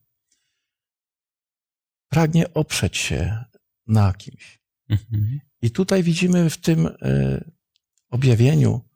pragnie 2.10 2.54
oprzeć 2.54 2.98
się 2.98 3.46
na 3.88 4.14
kimś. 4.14 4.60
Mhm. 4.90 5.40
I 5.62 5.72
tutaj 5.72 6.04
widzimy 6.04 6.50
w 6.50 6.58
tym 6.58 6.88
e, 6.88 7.52
objawieniu, 8.10 8.90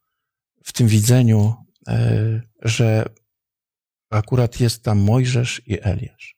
w 0.64 0.74
tym 0.74 0.88
widzeniu, 0.88 1.56
e, 1.88 2.42
że 2.62 3.06
akurat 4.10 4.60
jest 4.60 4.84
tam 4.84 5.00
Mojżesz 5.00 5.62
i 5.66 5.78
Eliasz. 5.82 6.36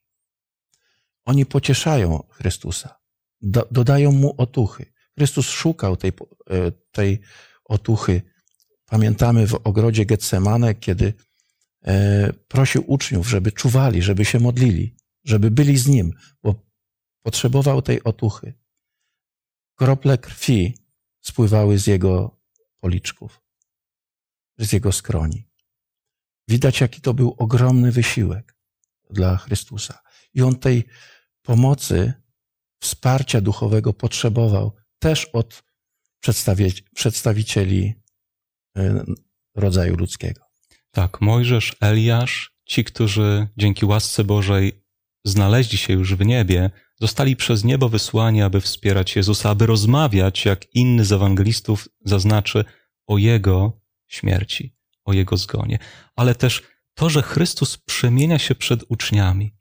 Oni 1.25 1.45
pocieszają 1.45 2.23
Chrystusa, 2.29 2.99
do, 3.41 3.67
dodają 3.71 4.11
mu 4.11 4.35
otuchy. 4.37 4.93
Chrystus 5.17 5.49
szukał 5.49 5.97
tej, 5.97 6.11
e, 6.49 6.71
tej 6.71 7.21
otuchy. 7.65 8.21
Pamiętamy 8.86 9.47
w 9.47 9.54
ogrodzie 9.54 10.06
Getsemane, 10.06 10.76
kiedy 10.76 11.13
e, 11.86 12.34
prosił 12.34 12.84
uczniów, 12.88 13.30
żeby 13.30 13.52
czuwali, 13.52 14.02
żeby 14.02 14.26
się 14.26 14.39
modlili, 14.39 14.95
żeby 15.23 15.52
byli 15.52 15.78
z 15.78 15.88
nim, 15.88 16.12
bo 16.43 16.56
potrzebował 17.21 17.82
tej 17.82 18.04
otuchy 18.04 18.54
krople 19.76 20.17
krwi 20.17 20.78
spływały 21.21 21.78
z 21.78 21.88
jego 21.88 22.41
policzków, 22.80 23.41
z 24.58 24.73
jego 24.73 24.91
skroni. 24.91 25.49
Widać, 26.47 26.82
jaki 26.82 27.02
to 27.02 27.13
był 27.13 27.36
ogromny 27.38 27.91
wysiłek 27.91 28.56
dla 29.10 29.38
Chrystusa. 29.38 30.02
I 30.34 30.41
on 30.41 30.56
tej 30.56 30.86
pomocy, 31.41 32.13
wsparcia 32.82 33.41
duchowego 33.41 33.93
potrzebował 33.93 34.71
też 34.99 35.26
od 35.26 35.63
przedstawicieli 36.93 37.93
y, 38.77 39.03
rodzaju 39.55 39.95
ludzkiego. 39.95 40.41
Tak, 40.91 41.21
Mojżesz, 41.21 41.75
Eliasz, 41.81 42.53
ci, 42.65 42.83
którzy 42.83 43.47
dzięki 43.57 43.86
łasce 43.86 44.23
Bożej 44.23 44.83
znaleźli 45.25 45.77
się 45.77 45.93
już 45.93 46.15
w 46.15 46.25
niebie, 46.25 46.69
zostali 46.99 47.36
przez 47.36 47.63
niebo 47.63 47.89
wysłani, 47.89 48.41
aby 48.41 48.62
wspierać 48.62 49.15
Jezusa, 49.15 49.49
aby 49.49 49.65
rozmawiać, 49.65 50.45
jak 50.45 50.75
inny 50.75 51.05
z 51.05 51.12
ewangelistów 51.12 51.88
zaznaczy, 52.05 52.65
o 53.07 53.17
Jego 53.17 53.81
śmierci, 54.07 54.75
o 55.05 55.13
Jego 55.13 55.38
zgonie. 55.38 55.79
Ale 56.15 56.36
też 56.36 56.63
to, 56.93 57.09
że 57.09 57.21
Chrystus 57.21 57.77
przemienia 57.77 58.39
się 58.39 58.55
przed 58.55 58.83
uczniami. 58.89 59.55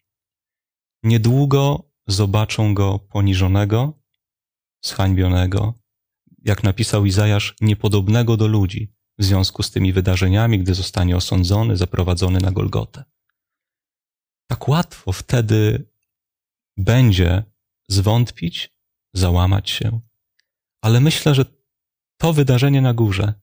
Niedługo 1.03 1.91
zobaczą 2.07 2.75
go 2.75 2.99
poniżonego, 2.99 4.01
zhańbionego, 4.85 5.82
jak 6.45 6.63
napisał 6.63 7.05
Izajasz, 7.05 7.55
niepodobnego 7.61 8.37
do 8.37 8.47
ludzi 8.47 8.93
w 9.19 9.25
związku 9.25 9.63
z 9.63 9.71
tymi 9.71 9.93
wydarzeniami, 9.93 10.59
gdy 10.59 10.75
zostanie 10.75 11.17
osądzony, 11.17 11.77
zaprowadzony 11.77 12.41
na 12.41 12.53
Golgotę. 12.53 13.05
Tak 14.47 14.69
łatwo 14.69 15.13
wtedy 15.13 15.89
będzie 16.77 17.43
zwątpić, 17.89 18.75
załamać 19.15 19.71
się, 19.71 20.01
ale 20.81 21.01
myślę, 21.01 21.35
że 21.35 21.45
to 22.17 22.33
wydarzenie 22.33 22.81
na 22.81 22.95
górze, 22.95 23.35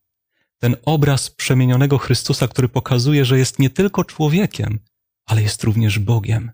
ten 0.57 0.75
obraz 0.85 1.29
przemienionego 1.29 1.97
Chrystusa, 1.97 2.47
który 2.47 2.69
pokazuje, 2.69 3.25
że 3.25 3.38
jest 3.38 3.59
nie 3.59 3.69
tylko 3.69 4.03
człowiekiem, 4.03 4.79
ale 5.25 5.41
jest 5.41 5.63
również 5.63 5.99
Bogiem, 5.99 6.51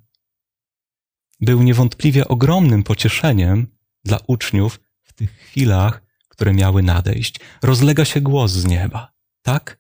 był 1.42 1.64
niewątpliwie 1.64 2.28
ogromnym 2.28 2.84
pocieszeniem 2.84 3.68
dla 4.04 4.20
uczniów 4.28 4.80
w 5.02 5.14
tych 5.14 5.32
chwilach, 5.32 6.05
które 6.36 6.54
miały 6.54 6.84
nadejść. 6.84 7.40
Rozlega 7.64 8.06
się 8.06 8.22
głos 8.22 8.52
z 8.52 8.66
nieba. 8.66 9.12
Tak? 9.42 9.80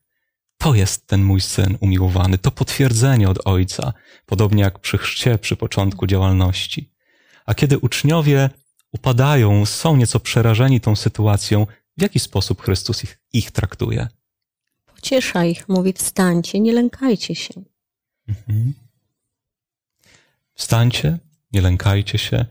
To 0.58 0.76
jest 0.76 1.08
ten 1.08 1.24
mój 1.24 1.42
syn 1.42 1.78
umiłowany, 1.82 2.38
to 2.38 2.52
potwierdzenie 2.52 3.30
od 3.30 3.48
Ojca, 3.48 3.94
podobnie 4.26 4.64
jak 4.64 4.80
przy 4.80 4.98
chrzcie, 4.98 5.38
przy 5.38 5.56
początku 5.56 6.08
działalności. 6.08 6.92
A 7.46 7.54
kiedy 7.54 7.78
uczniowie 7.78 8.50
upadają, 8.92 9.66
są 9.66 9.96
nieco 9.98 10.20
przerażeni 10.20 10.82
tą 10.82 10.96
sytuacją, 10.96 11.68
w 11.98 12.02
jaki 12.02 12.20
sposób 12.20 12.62
Chrystus 12.62 13.04
ich, 13.04 13.20
ich 13.34 13.52
traktuje? 13.52 14.08
Pociesza 14.86 15.46
ich, 15.46 15.70
mówi 15.70 15.94
wstańcie, 15.94 16.60
nie 16.60 16.74
lękajcie 16.74 17.36
się. 17.36 17.54
Mhm. 18.28 18.74
Wstańcie, 20.54 21.18
nie 21.52 21.62
lękajcie 21.62 22.18
się. 22.18 22.46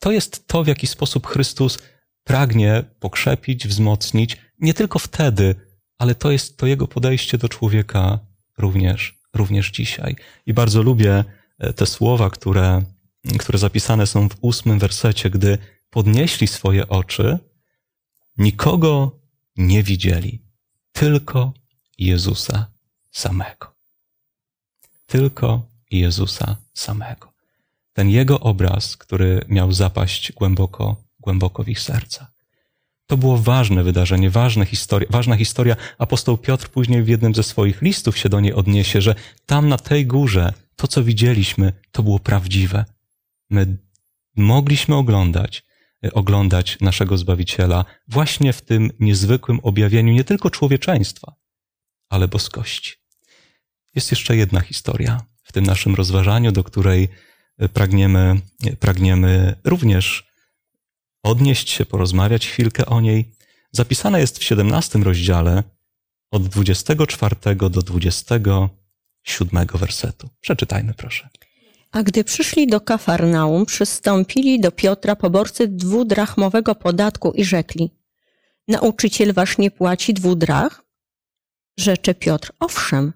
To 0.00 0.12
jest 0.12 0.46
to, 0.46 0.64
w 0.64 0.66
jaki 0.66 0.86
sposób 0.86 1.26
Chrystus 1.26 1.78
pragnie 2.24 2.84
pokrzepić, 3.00 3.68
wzmocnić, 3.68 4.36
nie 4.58 4.74
tylko 4.74 4.98
wtedy, 4.98 5.54
ale 5.98 6.14
to 6.14 6.30
jest 6.30 6.56
to 6.56 6.66
jego 6.66 6.88
podejście 6.88 7.38
do 7.38 7.48
człowieka 7.48 8.18
również, 8.58 9.18
również 9.34 9.70
dzisiaj. 9.70 10.16
I 10.46 10.54
bardzo 10.54 10.82
lubię 10.82 11.24
e, 11.58 11.72
te 11.72 11.86
słowa, 11.86 12.30
które, 12.30 12.82
które 13.38 13.58
zapisane 13.58 14.06
są 14.06 14.28
w 14.28 14.36
ósmym 14.40 14.78
wersecie, 14.78 15.30
gdy 15.30 15.58
podnieśli 15.90 16.46
swoje 16.46 16.88
oczy, 16.88 17.38
nikogo 18.38 19.20
nie 19.56 19.82
widzieli, 19.82 20.42
tylko 20.92 21.52
Jezusa 21.98 22.66
samego. 23.10 23.74
Tylko 25.06 25.66
Jezusa 25.90 26.56
samego. 26.74 27.32
Ten 27.92 28.08
jego 28.08 28.40
obraz, 28.40 28.96
który 28.96 29.44
miał 29.48 29.72
zapaść 29.72 30.32
głęboko, 30.32 31.04
głęboko 31.22 31.62
w 31.62 31.68
ich 31.68 31.80
serca. 31.80 32.32
To 33.06 33.16
było 33.16 33.38
ważne 33.38 33.82
wydarzenie, 33.84 34.30
ważna 34.30 34.64
historia, 34.64 35.08
ważna 35.10 35.36
historia. 35.36 35.76
Apostoł 35.98 36.38
Piotr 36.38 36.68
później 36.68 37.02
w 37.02 37.08
jednym 37.08 37.34
ze 37.34 37.42
swoich 37.42 37.82
listów 37.82 38.18
się 38.18 38.28
do 38.28 38.40
niej 38.40 38.52
odniesie, 38.52 39.00
że 39.00 39.14
tam 39.46 39.68
na 39.68 39.78
tej 39.78 40.06
górze 40.06 40.52
to, 40.76 40.88
co 40.88 41.04
widzieliśmy, 41.04 41.72
to 41.92 42.02
było 42.02 42.18
prawdziwe. 42.18 42.84
My 43.50 43.76
mogliśmy 44.36 44.96
oglądać, 44.96 45.64
oglądać 46.12 46.80
naszego 46.80 47.18
Zbawiciela 47.18 47.84
właśnie 48.08 48.52
w 48.52 48.62
tym 48.62 48.90
niezwykłym 49.00 49.60
objawieniu 49.62 50.12
nie 50.12 50.24
tylko 50.24 50.50
człowieczeństwa, 50.50 51.34
ale 52.08 52.28
boskości. 52.28 52.92
Jest 53.94 54.10
jeszcze 54.10 54.36
jedna 54.36 54.60
historia 54.60 55.20
w 55.42 55.52
tym 55.52 55.66
naszym 55.66 55.94
rozważaniu, 55.94 56.52
do 56.52 56.64
której 56.64 57.08
pragniemy, 57.72 58.40
pragniemy 58.80 59.54
również 59.64 60.31
odnieść 61.22 61.70
się, 61.70 61.86
porozmawiać 61.86 62.48
chwilkę 62.48 62.86
o 62.86 63.00
niej. 63.00 63.32
Zapisana 63.72 64.18
jest 64.18 64.38
w 64.38 64.44
17 64.44 64.98
rozdziale 64.98 65.62
od 66.30 66.48
24 66.48 67.36
do 67.56 67.68
27 67.68 69.66
wersetu. 69.74 70.28
Przeczytajmy, 70.40 70.94
proszę. 70.94 71.28
A 71.92 72.02
gdy 72.02 72.24
przyszli 72.24 72.66
do 72.66 72.80
Kafarnaum, 72.80 73.66
przystąpili 73.66 74.60
do 74.60 74.72
Piotra 74.72 75.16
poborcy 75.16 75.68
dwudrachmowego 75.68 76.74
podatku 76.74 77.32
i 77.32 77.44
rzekli: 77.44 77.90
Nauczyciel 78.68 79.32
wasz 79.32 79.58
nie 79.58 79.70
płaci 79.70 80.14
dwudrach? 80.14 80.84
Rzecze 81.78 82.14
Piotr: 82.14 82.52
Owszem. 82.60 83.12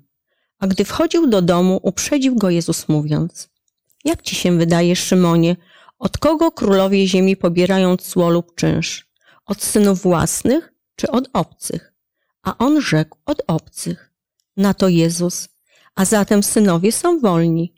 A 0.58 0.66
gdy 0.66 0.84
wchodził 0.84 1.26
do 1.26 1.42
domu, 1.42 1.80
uprzedził 1.82 2.34
go 2.34 2.50
Jezus, 2.50 2.88
mówiąc: 2.88 3.48
Jak 4.04 4.22
ci 4.22 4.34
się 4.34 4.58
wydaje, 4.58 4.96
Szymonie, 4.96 5.56
od 5.98 6.18
kogo 6.18 6.52
królowie 6.52 7.06
ziemi 7.06 7.36
pobierają 7.36 7.96
cło 7.96 8.30
lub 8.30 8.54
czynsz? 8.54 9.06
Od 9.46 9.62
synów 9.62 10.02
własnych 10.02 10.72
czy 10.96 11.10
od 11.10 11.28
obcych? 11.32 11.92
A 12.42 12.58
on 12.58 12.80
rzekł: 12.80 13.18
Od 13.26 13.42
obcych. 13.46 14.12
Na 14.56 14.74
to 14.74 14.88
Jezus: 14.88 15.48
A 15.94 16.04
zatem 16.04 16.42
synowie 16.42 16.92
są 16.92 17.20
wolni. 17.20 17.74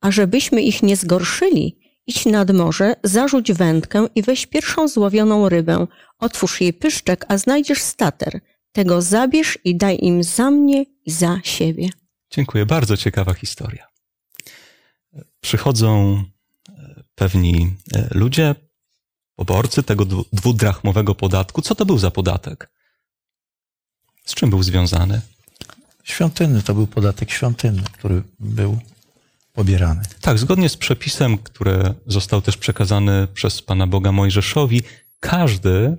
A 0.00 0.10
żebyśmy 0.10 0.62
ich 0.62 0.82
nie 0.82 0.96
zgorszyli, 0.96 1.78
idź 2.06 2.26
nad 2.26 2.50
morze, 2.50 2.96
zarzuć 3.04 3.52
wędkę 3.52 4.06
i 4.14 4.22
weź 4.22 4.46
pierwszą 4.46 4.88
złowioną 4.88 5.48
rybę, 5.48 5.86
otwórz 6.18 6.60
jej 6.60 6.72
pyszczek, 6.72 7.24
a 7.28 7.38
znajdziesz 7.38 7.82
stater. 7.82 8.40
Tego 8.72 9.02
zabierz 9.02 9.58
i 9.64 9.76
daj 9.76 9.98
im 10.02 10.22
za 10.22 10.50
mnie 10.50 10.84
i 11.06 11.10
za 11.10 11.40
siebie. 11.44 11.88
Dziękuję. 12.30 12.66
Bardzo 12.66 12.96
ciekawa 12.96 13.34
historia. 13.34 13.86
Przychodzą 15.40 16.22
pewni 17.20 17.76
e, 17.94 18.08
ludzie, 18.10 18.54
poborcy 19.36 19.82
tego 19.82 20.04
dwudrachmowego 20.32 21.14
podatku. 21.14 21.62
Co 21.62 21.74
to 21.74 21.86
był 21.86 21.98
za 21.98 22.10
podatek? 22.10 22.70
Z 24.24 24.34
czym 24.34 24.50
był 24.50 24.62
związany? 24.62 25.20
Świątynny, 26.04 26.62
to 26.62 26.74
był 26.74 26.86
podatek 26.86 27.30
świątynny, 27.30 27.82
który 27.92 28.22
był 28.40 28.78
pobierany. 29.52 30.02
Tak, 30.20 30.38
zgodnie 30.38 30.68
z 30.68 30.76
przepisem, 30.76 31.38
który 31.38 31.94
został 32.06 32.42
też 32.42 32.56
przekazany 32.56 33.26
przez 33.34 33.62
Pana 33.62 33.86
Boga 33.86 34.12
Mojżeszowi, 34.12 34.82
każdy 35.20 35.96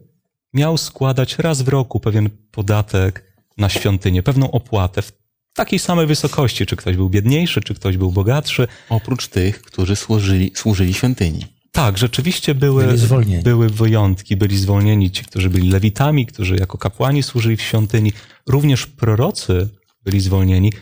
miał 0.53 0.77
składać 0.77 1.39
raz 1.39 1.61
w 1.61 1.67
roku 1.67 1.99
pewien 1.99 2.29
podatek 2.51 3.23
na 3.57 3.69
świątynię, 3.69 4.23
pewną 4.23 4.51
opłatę 4.51 5.01
w 5.01 5.20
takiej 5.53 5.79
samej 5.79 6.07
wysokości, 6.07 6.65
czy 6.65 6.75
ktoś 6.75 6.95
był 6.95 7.09
biedniejszy, 7.09 7.61
czy 7.61 7.75
ktoś 7.75 7.97
był 7.97 8.11
bogatszy. 8.11 8.67
Oprócz 8.89 9.27
tych, 9.27 9.61
którzy 9.61 9.95
służyli, 9.95 10.51
służyli 10.55 10.93
świątyni. 10.93 11.45
Tak, 11.71 11.97
rzeczywiście 11.97 12.55
były, 12.55 12.87
byli 12.87 13.37
były 13.43 13.69
wyjątki, 13.69 14.37
byli 14.37 14.57
zwolnieni 14.57 15.11
ci, 15.11 15.23
którzy 15.23 15.49
byli 15.49 15.69
lewitami, 15.69 16.25
którzy 16.25 16.55
jako 16.55 16.77
kapłani 16.77 17.23
służyli 17.23 17.57
w 17.57 17.61
świątyni. 17.61 18.13
Również 18.47 18.87
prorocy 18.87 19.69
byli 20.03 20.21
zwolnieni. 20.21 20.73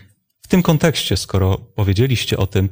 W 0.42 0.48
tym 0.48 0.64
kontekście, 0.64 1.18
skoro 1.18 1.58
powiedzieliście 1.58 2.38
o 2.38 2.48
tym, 2.48 2.70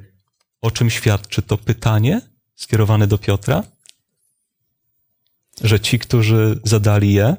o 0.61 0.71
czym 0.71 0.89
świadczy 0.89 1.41
to 1.41 1.57
pytanie 1.57 2.21
skierowane 2.55 3.07
do 3.07 3.17
Piotra, 3.17 3.63
że 5.61 5.79
ci, 5.79 5.99
którzy 5.99 6.59
zadali 6.63 7.13
je, 7.13 7.35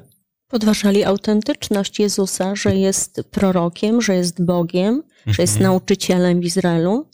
Podważali 0.49 1.03
autentyczność 1.03 1.99
Jezusa, 1.99 2.55
że 2.55 2.75
jest 2.75 3.21
prorokiem, 3.31 4.01
że 4.01 4.15
jest 4.15 4.45
Bogiem, 4.45 4.95
mhm. 4.95 5.33
że 5.33 5.43
jest 5.43 5.53
mhm. 5.53 5.71
nauczycielem 5.71 6.41
w 6.41 6.45
Izraelu. 6.45 7.09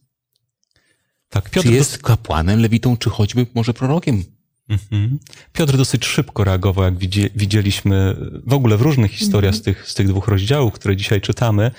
Tak, 1.30 1.50
Piotr 1.50 1.68
czy 1.68 1.74
jest 1.74 1.98
kapłanem, 1.98 2.60
lewitą, 2.60 2.98
czy 2.98 3.10
choćby 3.10 3.46
może 3.56 3.74
prorokiem? 3.74 4.24
Mhm. 4.70 5.20
Piotr 5.54 5.78
dosyć 5.78 6.06
szybko 6.06 6.44
reagował, 6.44 6.86
jak 6.86 6.98
widzieliśmy 7.36 8.16
w 8.46 8.54
ogóle 8.54 8.78
w 8.78 8.82
różnych 8.82 9.12
historiach 9.12 9.56
mhm. 9.56 9.62
z, 9.62 9.66
tych, 9.66 9.90
z 9.90 9.94
tych 9.94 10.08
dwóch 10.08 10.28
rozdziałów, 10.28 10.74
które 10.74 10.96
dzisiaj 10.96 11.22
czytamy. 11.22 11.72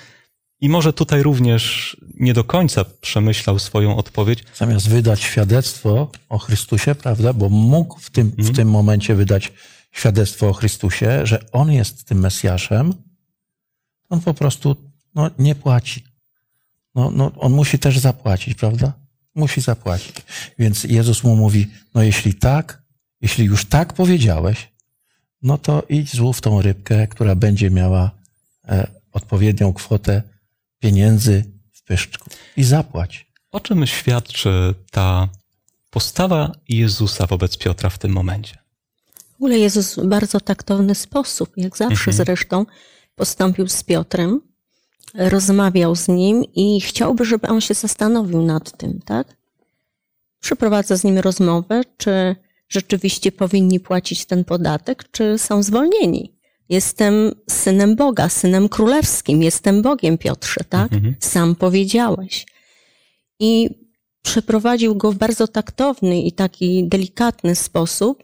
I 0.61 0.69
może 0.69 0.93
tutaj 0.93 1.23
również 1.23 1.97
nie 2.13 2.33
do 2.33 2.43
końca 2.43 2.85
przemyślał 3.01 3.59
swoją 3.59 3.97
odpowiedź. 3.97 4.43
Zamiast 4.55 4.89
wydać 4.89 5.21
świadectwo 5.21 6.11
o 6.29 6.37
Chrystusie, 6.37 6.95
prawda, 6.95 7.33
bo 7.33 7.49
mógł 7.49 7.99
w 7.99 8.09
tym, 8.09 8.31
w 8.31 8.39
mhm. 8.39 8.55
tym 8.55 8.69
momencie 8.69 9.15
wydać 9.15 9.51
świadectwo 9.97 10.49
o 10.49 10.53
Chrystusie, 10.53 11.25
że 11.25 11.51
On 11.51 11.71
jest 11.71 12.03
tym 12.03 12.19
Mesjaszem, 12.19 12.93
on 14.09 14.21
po 14.21 14.33
prostu 14.33 14.75
no, 15.15 15.29
nie 15.39 15.55
płaci. 15.55 16.03
No, 16.95 17.11
no, 17.11 17.31
on 17.35 17.51
musi 17.51 17.79
też 17.79 17.99
zapłacić, 17.99 18.53
prawda? 18.55 18.93
Musi 19.35 19.61
zapłacić. 19.61 20.15
Więc 20.59 20.83
Jezus 20.83 21.23
mu 21.23 21.35
mówi, 21.35 21.67
no 21.93 22.03
jeśli 22.03 22.33
tak, 22.33 22.83
jeśli 23.21 23.45
już 23.45 23.65
tak 23.65 23.93
powiedziałeś, 23.93 24.71
no 25.41 25.57
to 25.57 25.83
idź 25.89 26.15
złów 26.15 26.41
tą 26.41 26.61
rybkę, 26.61 27.07
która 27.07 27.35
będzie 27.35 27.69
miała 27.69 28.11
e, 28.67 28.87
odpowiednią 29.11 29.73
kwotę 29.73 30.23
pieniędzy 30.79 31.43
w 31.73 31.83
pyszczku 31.83 32.29
i 32.57 32.63
zapłać. 32.63 33.27
O 33.51 33.59
czym 33.59 33.87
świadczy 33.87 34.75
ta 34.91 35.29
postawa 35.89 36.51
Jezusa 36.69 37.25
wobec 37.27 37.57
Piotra 37.57 37.89
w 37.89 37.97
tym 37.97 38.11
momencie? 38.11 38.66
W 39.37 39.43
ogóle 39.43 39.59
Jezus 39.59 39.95
w 39.95 40.05
bardzo 40.05 40.39
taktowny 40.39 40.95
sposób, 40.95 41.49
jak 41.57 41.77
zawsze 41.77 42.11
mhm. 42.11 42.25
zresztą, 42.25 42.65
postąpił 43.15 43.67
z 43.67 43.83
Piotrem 43.83 44.41
rozmawiał 45.13 45.95
z 45.95 46.07
nim 46.07 46.43
i 46.55 46.81
chciałby, 46.81 47.25
żeby 47.25 47.47
on 47.47 47.61
się 47.61 47.73
zastanowił 47.73 48.41
nad 48.41 48.77
tym, 48.77 48.99
tak? 49.05 49.37
Przeprowadza 50.39 50.97
z 50.97 51.03
nim 51.03 51.17
rozmowę, 51.17 51.81
czy 51.97 52.35
rzeczywiście 52.69 53.31
powinni 53.31 53.79
płacić 53.79 54.25
ten 54.25 54.43
podatek, 54.43 55.03
czy 55.11 55.37
są 55.37 55.63
zwolnieni. 55.63 56.33
Jestem 56.69 57.31
synem 57.49 57.95
Boga, 57.95 58.29
synem 58.29 58.69
królewskim, 58.69 59.43
jestem 59.43 59.81
Bogiem, 59.81 60.17
Piotrze, 60.17 60.61
tak? 60.69 60.93
Mhm. 60.93 61.15
Sam 61.19 61.55
powiedziałeś. 61.55 62.45
I 63.39 63.69
przeprowadził 64.21 64.95
go 64.95 65.11
w 65.11 65.15
bardzo 65.15 65.47
taktowny 65.47 66.21
i 66.21 66.31
taki 66.31 66.87
delikatny 66.87 67.55
sposób. 67.55 68.23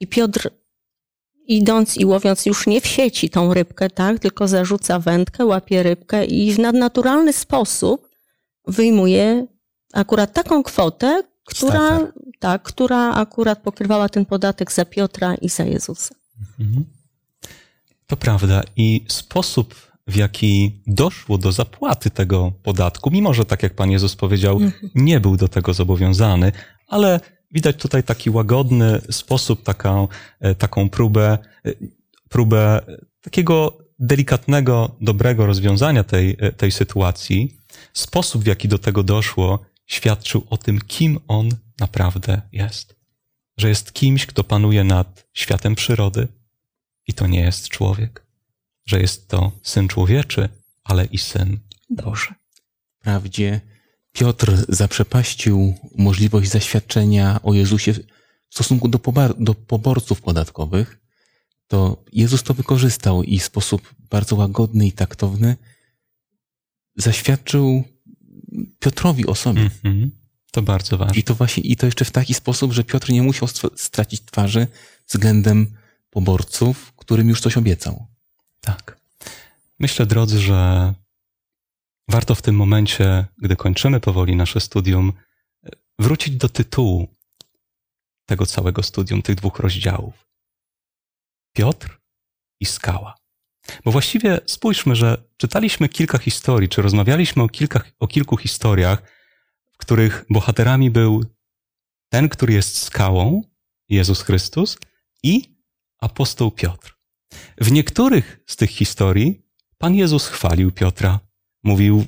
I 0.00 0.06
Piotr, 0.06 0.50
idąc 1.46 1.96
i 1.96 2.04
łowiąc 2.04 2.46
już 2.46 2.66
nie 2.66 2.80
w 2.80 2.86
sieci 2.86 3.30
tą 3.30 3.54
rybkę, 3.54 3.90
tak, 3.90 4.18
tylko 4.18 4.48
zarzuca 4.48 4.98
wędkę, 4.98 5.44
łapie 5.44 5.82
rybkę 5.82 6.24
i 6.24 6.52
w 6.52 6.58
nadnaturalny 6.58 7.32
sposób 7.32 8.08
wyjmuje 8.66 9.46
akurat 9.92 10.32
taką 10.32 10.62
kwotę, 10.62 11.22
która, 11.44 12.12
tak, 12.38 12.62
która 12.62 13.12
akurat 13.12 13.62
pokrywała 13.62 14.08
ten 14.08 14.24
podatek 14.24 14.72
za 14.72 14.84
Piotra 14.84 15.34
i 15.34 15.48
za 15.48 15.64
Jezusa. 15.64 16.14
Mhm. 16.60 16.84
To 18.06 18.16
prawda. 18.16 18.62
I 18.76 19.04
sposób, 19.08 19.74
w 20.06 20.16
jaki 20.16 20.82
doszło 20.86 21.38
do 21.38 21.52
zapłaty 21.52 22.10
tego 22.10 22.52
podatku, 22.62 23.10
mimo 23.10 23.34
że, 23.34 23.44
tak 23.44 23.62
jak 23.62 23.74
Pan 23.74 23.90
Jezus 23.90 24.16
powiedział, 24.16 24.60
nie 24.94 25.20
był 25.20 25.36
do 25.36 25.48
tego 25.48 25.74
zobowiązany, 25.74 26.52
ale 26.88 27.20
widać 27.50 27.76
tutaj 27.76 28.02
taki 28.02 28.30
łagodny 28.30 29.00
sposób, 29.10 29.62
taką, 29.62 30.08
e, 30.40 30.54
taką 30.54 30.90
próbę, 30.90 31.38
e, 31.66 31.72
próbę 32.28 32.80
takiego 33.20 33.78
delikatnego, 33.98 34.96
dobrego 35.00 35.46
rozwiązania 35.46 36.04
tej, 36.04 36.36
e, 36.38 36.52
tej 36.52 36.72
sytuacji. 36.72 37.60
Sposób, 37.92 38.42
w 38.42 38.46
jaki 38.46 38.68
do 38.68 38.78
tego 38.78 39.02
doszło, 39.02 39.66
świadczył 39.86 40.46
o 40.50 40.56
tym, 40.56 40.80
kim 40.80 41.20
on 41.28 41.48
naprawdę 41.80 42.42
jest. 42.52 42.96
Że 43.56 43.68
jest 43.68 43.92
kimś, 43.92 44.26
kto 44.26 44.44
panuje 44.44 44.84
nad 44.84 45.26
światem 45.32 45.74
przyrody, 45.74 46.28
i 47.06 47.14
to 47.14 47.26
nie 47.26 47.40
jest 47.40 47.68
człowiek, 47.68 48.26
że 48.86 49.00
jest 49.00 49.28
to 49.28 49.52
syn 49.62 49.88
człowieczy, 49.88 50.48
ale 50.84 51.04
i 51.04 51.18
syn 51.18 51.58
Boży. 51.90 52.34
Wprawdzie 53.00 53.60
Piotr 54.16 54.64
zaprzepaścił 54.68 55.74
możliwość 55.96 56.50
zaświadczenia 56.50 57.40
o 57.42 57.54
Jezusie 57.54 57.92
w 57.92 58.54
stosunku 58.54 58.88
do, 58.88 59.00
do 59.38 59.54
poborców 59.54 60.20
podatkowych, 60.20 60.98
to 61.68 62.04
Jezus 62.12 62.42
to 62.42 62.54
wykorzystał 62.54 63.22
i 63.22 63.38
w 63.38 63.44
sposób 63.44 63.94
bardzo 64.10 64.36
łagodny 64.36 64.86
i 64.86 64.92
taktowny 64.92 65.56
zaświadczył 66.96 67.84
Piotrowi 68.78 69.26
o 69.26 69.34
sobie. 69.34 69.62
Mhm. 69.62 70.10
To 70.50 70.62
bardzo 70.62 70.98
ważne. 70.98 71.20
I 71.20 71.22
to 71.22 71.34
właśnie, 71.34 71.62
i 71.62 71.76
to 71.76 71.86
jeszcze 71.86 72.04
w 72.04 72.10
taki 72.10 72.34
sposób, 72.34 72.72
że 72.72 72.84
Piotr 72.84 73.10
nie 73.10 73.22
musiał 73.22 73.48
stracić 73.76 74.20
twarzy 74.24 74.66
względem 75.08 75.66
poborców, 76.10 76.92
którym 76.96 77.28
już 77.28 77.40
coś 77.40 77.56
obiecał. 77.56 78.06
Tak. 78.60 79.00
Myślę, 79.78 80.06
drodzy, 80.06 80.40
że 80.40 80.94
warto 82.08 82.34
w 82.34 82.42
tym 82.42 82.56
momencie, 82.56 83.26
gdy 83.38 83.56
kończymy 83.56 84.00
powoli 84.00 84.36
nasze 84.36 84.60
studium, 84.60 85.12
wrócić 85.98 86.36
do 86.36 86.48
tytułu 86.48 87.08
tego 88.26 88.46
całego 88.46 88.82
studium, 88.82 89.22
tych 89.22 89.36
dwóch 89.36 89.58
rozdziałów. 89.58 90.26
Piotr 91.52 92.00
i 92.60 92.66
skała. 92.66 93.14
Bo 93.84 93.92
właściwie 93.92 94.40
spójrzmy, 94.46 94.96
że 94.96 95.24
czytaliśmy 95.36 95.88
kilka 95.88 96.18
historii, 96.18 96.68
czy 96.68 96.82
rozmawialiśmy 96.82 97.42
o, 97.42 97.48
kilka, 97.48 97.82
o 97.98 98.06
kilku 98.06 98.36
historiach, 98.36 99.02
w 99.72 99.76
których 99.76 100.24
bohaterami 100.30 100.90
był 100.90 101.24
ten, 102.08 102.28
który 102.28 102.52
jest 102.52 102.82
skałą, 102.82 103.42
Jezus 103.88 104.22
Chrystus, 104.22 104.78
i 105.22 105.56
apostoł 105.98 106.50
Piotr. 106.50 106.96
W 107.60 107.72
niektórych 107.72 108.40
z 108.46 108.56
tych 108.56 108.70
historii 108.70 109.42
Pan 109.78 109.94
Jezus 109.94 110.26
chwalił 110.26 110.72
Piotra. 110.72 111.25
Mówił, 111.66 112.04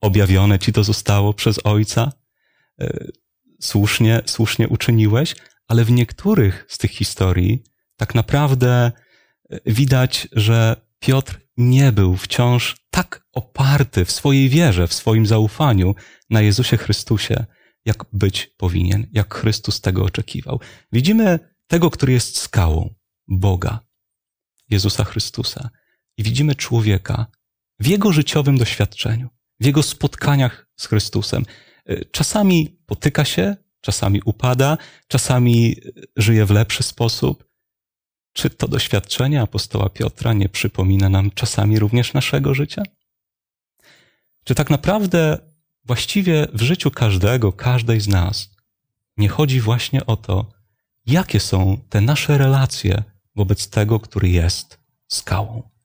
objawione 0.00 0.58
ci 0.58 0.72
to 0.72 0.84
zostało 0.84 1.34
przez 1.34 1.60
Ojca, 1.64 2.12
e, 2.80 3.06
słusznie, 3.60 4.22
słusznie 4.26 4.68
uczyniłeś, 4.68 5.36
ale 5.68 5.84
w 5.84 5.90
niektórych 5.90 6.66
z 6.68 6.78
tych 6.78 6.90
historii 6.90 7.62
tak 7.96 8.14
naprawdę 8.14 8.92
e, 9.50 9.60
widać, 9.66 10.28
że 10.32 10.76
Piotr 10.98 11.40
nie 11.56 11.92
był 11.92 12.16
wciąż 12.16 12.76
tak 12.90 13.26
oparty 13.32 14.04
w 14.04 14.12
swojej 14.12 14.48
wierze, 14.48 14.88
w 14.88 14.94
swoim 14.94 15.26
zaufaniu 15.26 15.94
na 16.30 16.40
Jezusie 16.40 16.76
Chrystusie, 16.76 17.44
jak 17.84 18.04
być 18.12 18.54
powinien, 18.56 19.06
jak 19.12 19.34
Chrystus 19.34 19.80
tego 19.80 20.04
oczekiwał. 20.04 20.60
Widzimy 20.92 21.38
tego, 21.66 21.90
który 21.90 22.12
jest 22.12 22.38
skałą, 22.38 22.94
Boga, 23.28 23.80
Jezusa 24.70 25.04
Chrystusa. 25.04 25.70
I 26.16 26.22
widzimy 26.22 26.54
człowieka 26.54 27.26
w 27.80 27.86
jego 27.86 28.12
życiowym 28.12 28.58
doświadczeniu, 28.58 29.28
w 29.60 29.66
jego 29.66 29.82
spotkaniach 29.82 30.66
z 30.76 30.86
Chrystusem. 30.86 31.44
Y, 31.90 32.04
Czasami 32.12 32.78
potyka 32.86 33.24
się, 33.24 33.56
czasami 33.80 34.22
upada, 34.24 34.78
czasami 35.08 35.76
y, 35.86 36.04
żyje 36.16 36.46
w 36.46 36.50
lepszy 36.50 36.82
sposób. 36.82 37.46
Czy 38.32 38.50
to 38.50 38.68
doświadczenie 38.68 39.42
apostoła 39.42 39.88
Piotra 39.88 40.32
nie 40.32 40.48
przypomina 40.48 41.08
nam 41.08 41.30
czasami 41.30 41.78
również 41.78 42.14
naszego 42.14 42.54
życia? 42.54 42.82
Czy 44.44 44.54
tak 44.54 44.70
naprawdę 44.70 45.38
właściwie 45.84 46.46
w 46.52 46.62
życiu 46.62 46.90
każdego, 46.90 47.52
każdej 47.52 48.00
z 48.00 48.08
nas 48.08 48.50
nie 49.16 49.28
chodzi 49.28 49.60
właśnie 49.60 50.06
o 50.06 50.16
to, 50.16 50.50
jakie 51.06 51.40
są 51.40 51.78
te 51.88 52.00
nasze 52.00 52.38
relacje 52.38 53.02
wobec 53.34 53.68
tego, 53.70 54.00
który 54.00 54.28
jest 54.28 54.78
skałą? 55.08 55.75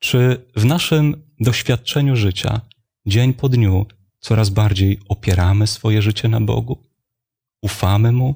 Czy 0.00 0.46
w 0.56 0.64
naszym 0.64 1.22
doświadczeniu 1.40 2.16
życia, 2.16 2.60
dzień 3.06 3.34
po 3.34 3.48
dniu, 3.48 3.86
coraz 4.20 4.50
bardziej 4.50 4.98
opieramy 5.08 5.66
swoje 5.66 6.02
życie 6.02 6.28
na 6.28 6.40
Bogu? 6.40 6.84
Ufamy 7.62 8.12
Mu? 8.12 8.34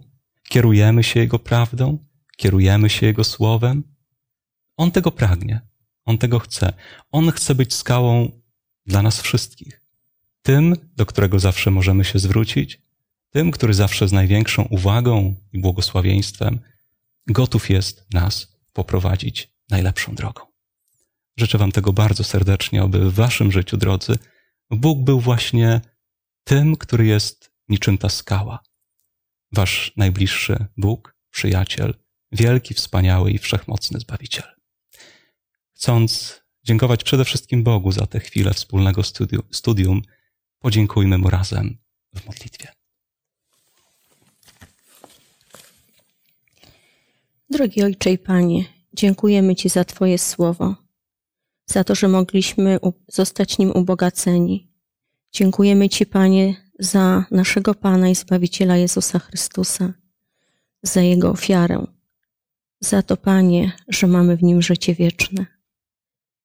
Kierujemy 0.49 1.05
się 1.05 1.21
Jego 1.21 1.39
prawdą? 1.39 1.99
Kierujemy 2.37 2.91
się 2.91 3.07
Jego 3.07 3.25
słowem? 3.25 3.83
On 4.77 4.91
tego 4.91 5.11
pragnie. 5.11 5.61
On 6.05 6.19
tego 6.19 6.39
chce. 6.39 6.73
On 7.13 7.31
chce 7.31 7.55
być 7.55 7.75
skałą 7.75 8.41
dla 8.87 9.03
nas 9.03 9.21
wszystkich. 9.21 9.83
Tym, 10.43 10.77
do 10.97 11.07
którego 11.07 11.39
zawsze 11.39 11.71
możemy 11.71 12.05
się 12.05 12.19
zwrócić, 12.19 12.83
tym, 13.31 13.51
który 13.51 13.75
zawsze 13.75 14.09
z 14.09 14.13
największą 14.13 14.63
uwagą 14.63 15.35
i 15.53 15.59
błogosławieństwem 15.59 16.61
gotów 17.27 17.71
jest 17.71 18.07
nas 18.13 18.57
poprowadzić 18.73 19.53
najlepszą 19.71 20.15
drogą. 20.15 20.54
Życzę 21.37 21.59
Wam 21.59 21.73
tego 21.73 21.93
bardzo 21.93 22.25
serdecznie, 22.25 22.83
aby 22.83 23.11
w 23.11 23.15
Waszym 23.15 23.53
życiu, 23.53 23.77
drodzy, 23.77 24.19
Bóg 24.71 24.99
był 25.05 25.21
właśnie 25.21 25.81
tym, 26.45 26.77
który 26.77 27.07
jest 27.07 27.53
niczym 27.69 27.99
ta 27.99 28.09
skała. 28.09 28.61
Wasz 29.53 29.93
najbliższy 29.97 30.67
Bóg, 30.77 31.17
przyjaciel, 31.31 31.95
wielki, 32.33 32.75
wspaniały 32.75 33.31
i 33.31 33.39
wszechmocny 33.39 34.01
Zbawiciel. 34.01 34.47
Chcąc 35.77 36.41
dziękować 36.63 37.05
przede 37.05 37.25
wszystkim 37.25 37.65
Bogu 37.65 37.93
za 37.93 38.07
tę 38.07 38.21
chwilę 38.21 38.55
wspólnego 38.55 39.03
studium, 39.51 40.03
podziękujmy 40.59 41.19
Mu 41.19 41.31
razem 41.31 41.79
w 42.15 42.27
modlitwie. 42.27 42.69
Drogi 47.51 47.83
Ojcze 47.83 48.11
i 48.13 48.19
Panie, 48.19 48.65
dziękujemy 48.93 49.57
Ci 49.57 49.69
za 49.69 49.85
Twoje 49.85 50.19
słowo, 50.19 50.84
za 51.75 51.85
to, 51.85 51.95
że 51.95 52.09
mogliśmy 52.09 52.79
zostać 53.09 53.59
nim 53.59 53.71
ubogaceni. 53.71 54.69
Dziękujemy 55.33 55.89
Ci, 55.89 56.07
Panie, 56.07 56.55
za 56.79 57.25
naszego 57.31 57.75
Pana 57.75 58.09
i 58.09 58.15
Zbawiciela 58.15 58.77
Jezusa 58.77 59.19
Chrystusa, 59.19 59.93
za 60.83 61.01
Jego 61.01 61.31
ofiarę, 61.31 61.87
za 62.81 63.03
to, 63.03 63.17
Panie, 63.17 63.73
że 63.89 64.07
mamy 64.07 64.37
w 64.37 64.43
Nim 64.43 64.63
życie 64.63 64.95
wieczne. 64.95 65.47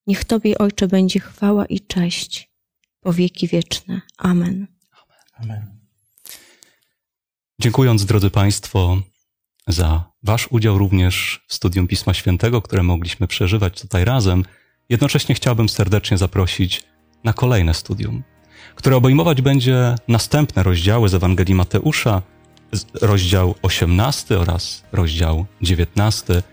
Niech 0.08 0.26
Tobie, 0.26 0.58
Ojcze, 0.58 0.88
będzie 0.88 1.20
chwała 1.20 1.66
i 1.66 1.80
cześć 1.80 2.52
po 3.00 3.14
wieki 3.14 3.48
wieczne. 3.48 4.02
Amen. 4.18 4.68
Amen. 5.34 5.80
Dziękując, 7.60 8.06
drodzy 8.06 8.30
Państwo, 8.30 9.02
za 9.68 10.12
Wasz 10.24 10.48
udział 10.52 10.78
również 10.78 11.46
w 11.48 11.54
studium 11.54 11.88
Pisma 11.88 12.14
Świętego, 12.14 12.62
które 12.62 12.84
mogliśmy 12.84 13.28
przeżywać 13.28 13.82
tutaj 13.82 14.06
razem, 14.06 14.44
jednocześnie 14.90 15.36
chciałbym 15.36 15.70
serdecznie 15.70 16.18
zaprosić 16.18 16.84
na 17.24 17.34
kolejne 17.34 17.74
studium, 17.74 18.24
które 18.76 18.96
obejmować 18.96 19.42
będzie 19.42 19.96
następne 20.08 20.64
rozdziały 20.64 21.10
z 21.10 21.14
Ewangelii 21.14 21.56
Mateusza, 21.56 22.22
rozdział 23.02 23.56
18 23.62 24.40
oraz 24.40 24.84
rozdział 24.92 25.46
19, 25.62 26.44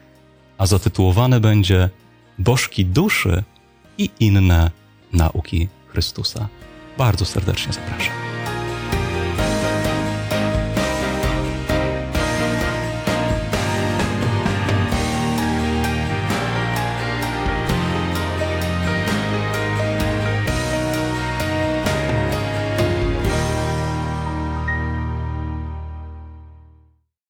a 0.59 0.67
zatytułowane 0.67 1.41
będzie 1.41 1.91
Bożki 2.39 2.85
duszy 2.85 3.43
i 3.99 4.11
inne 4.21 4.71
nauki 5.13 5.69
Chrystusa. 5.89 6.49
Bardzo 6.99 7.25
serdecznie 7.25 7.73
zapraszam. 7.73 8.26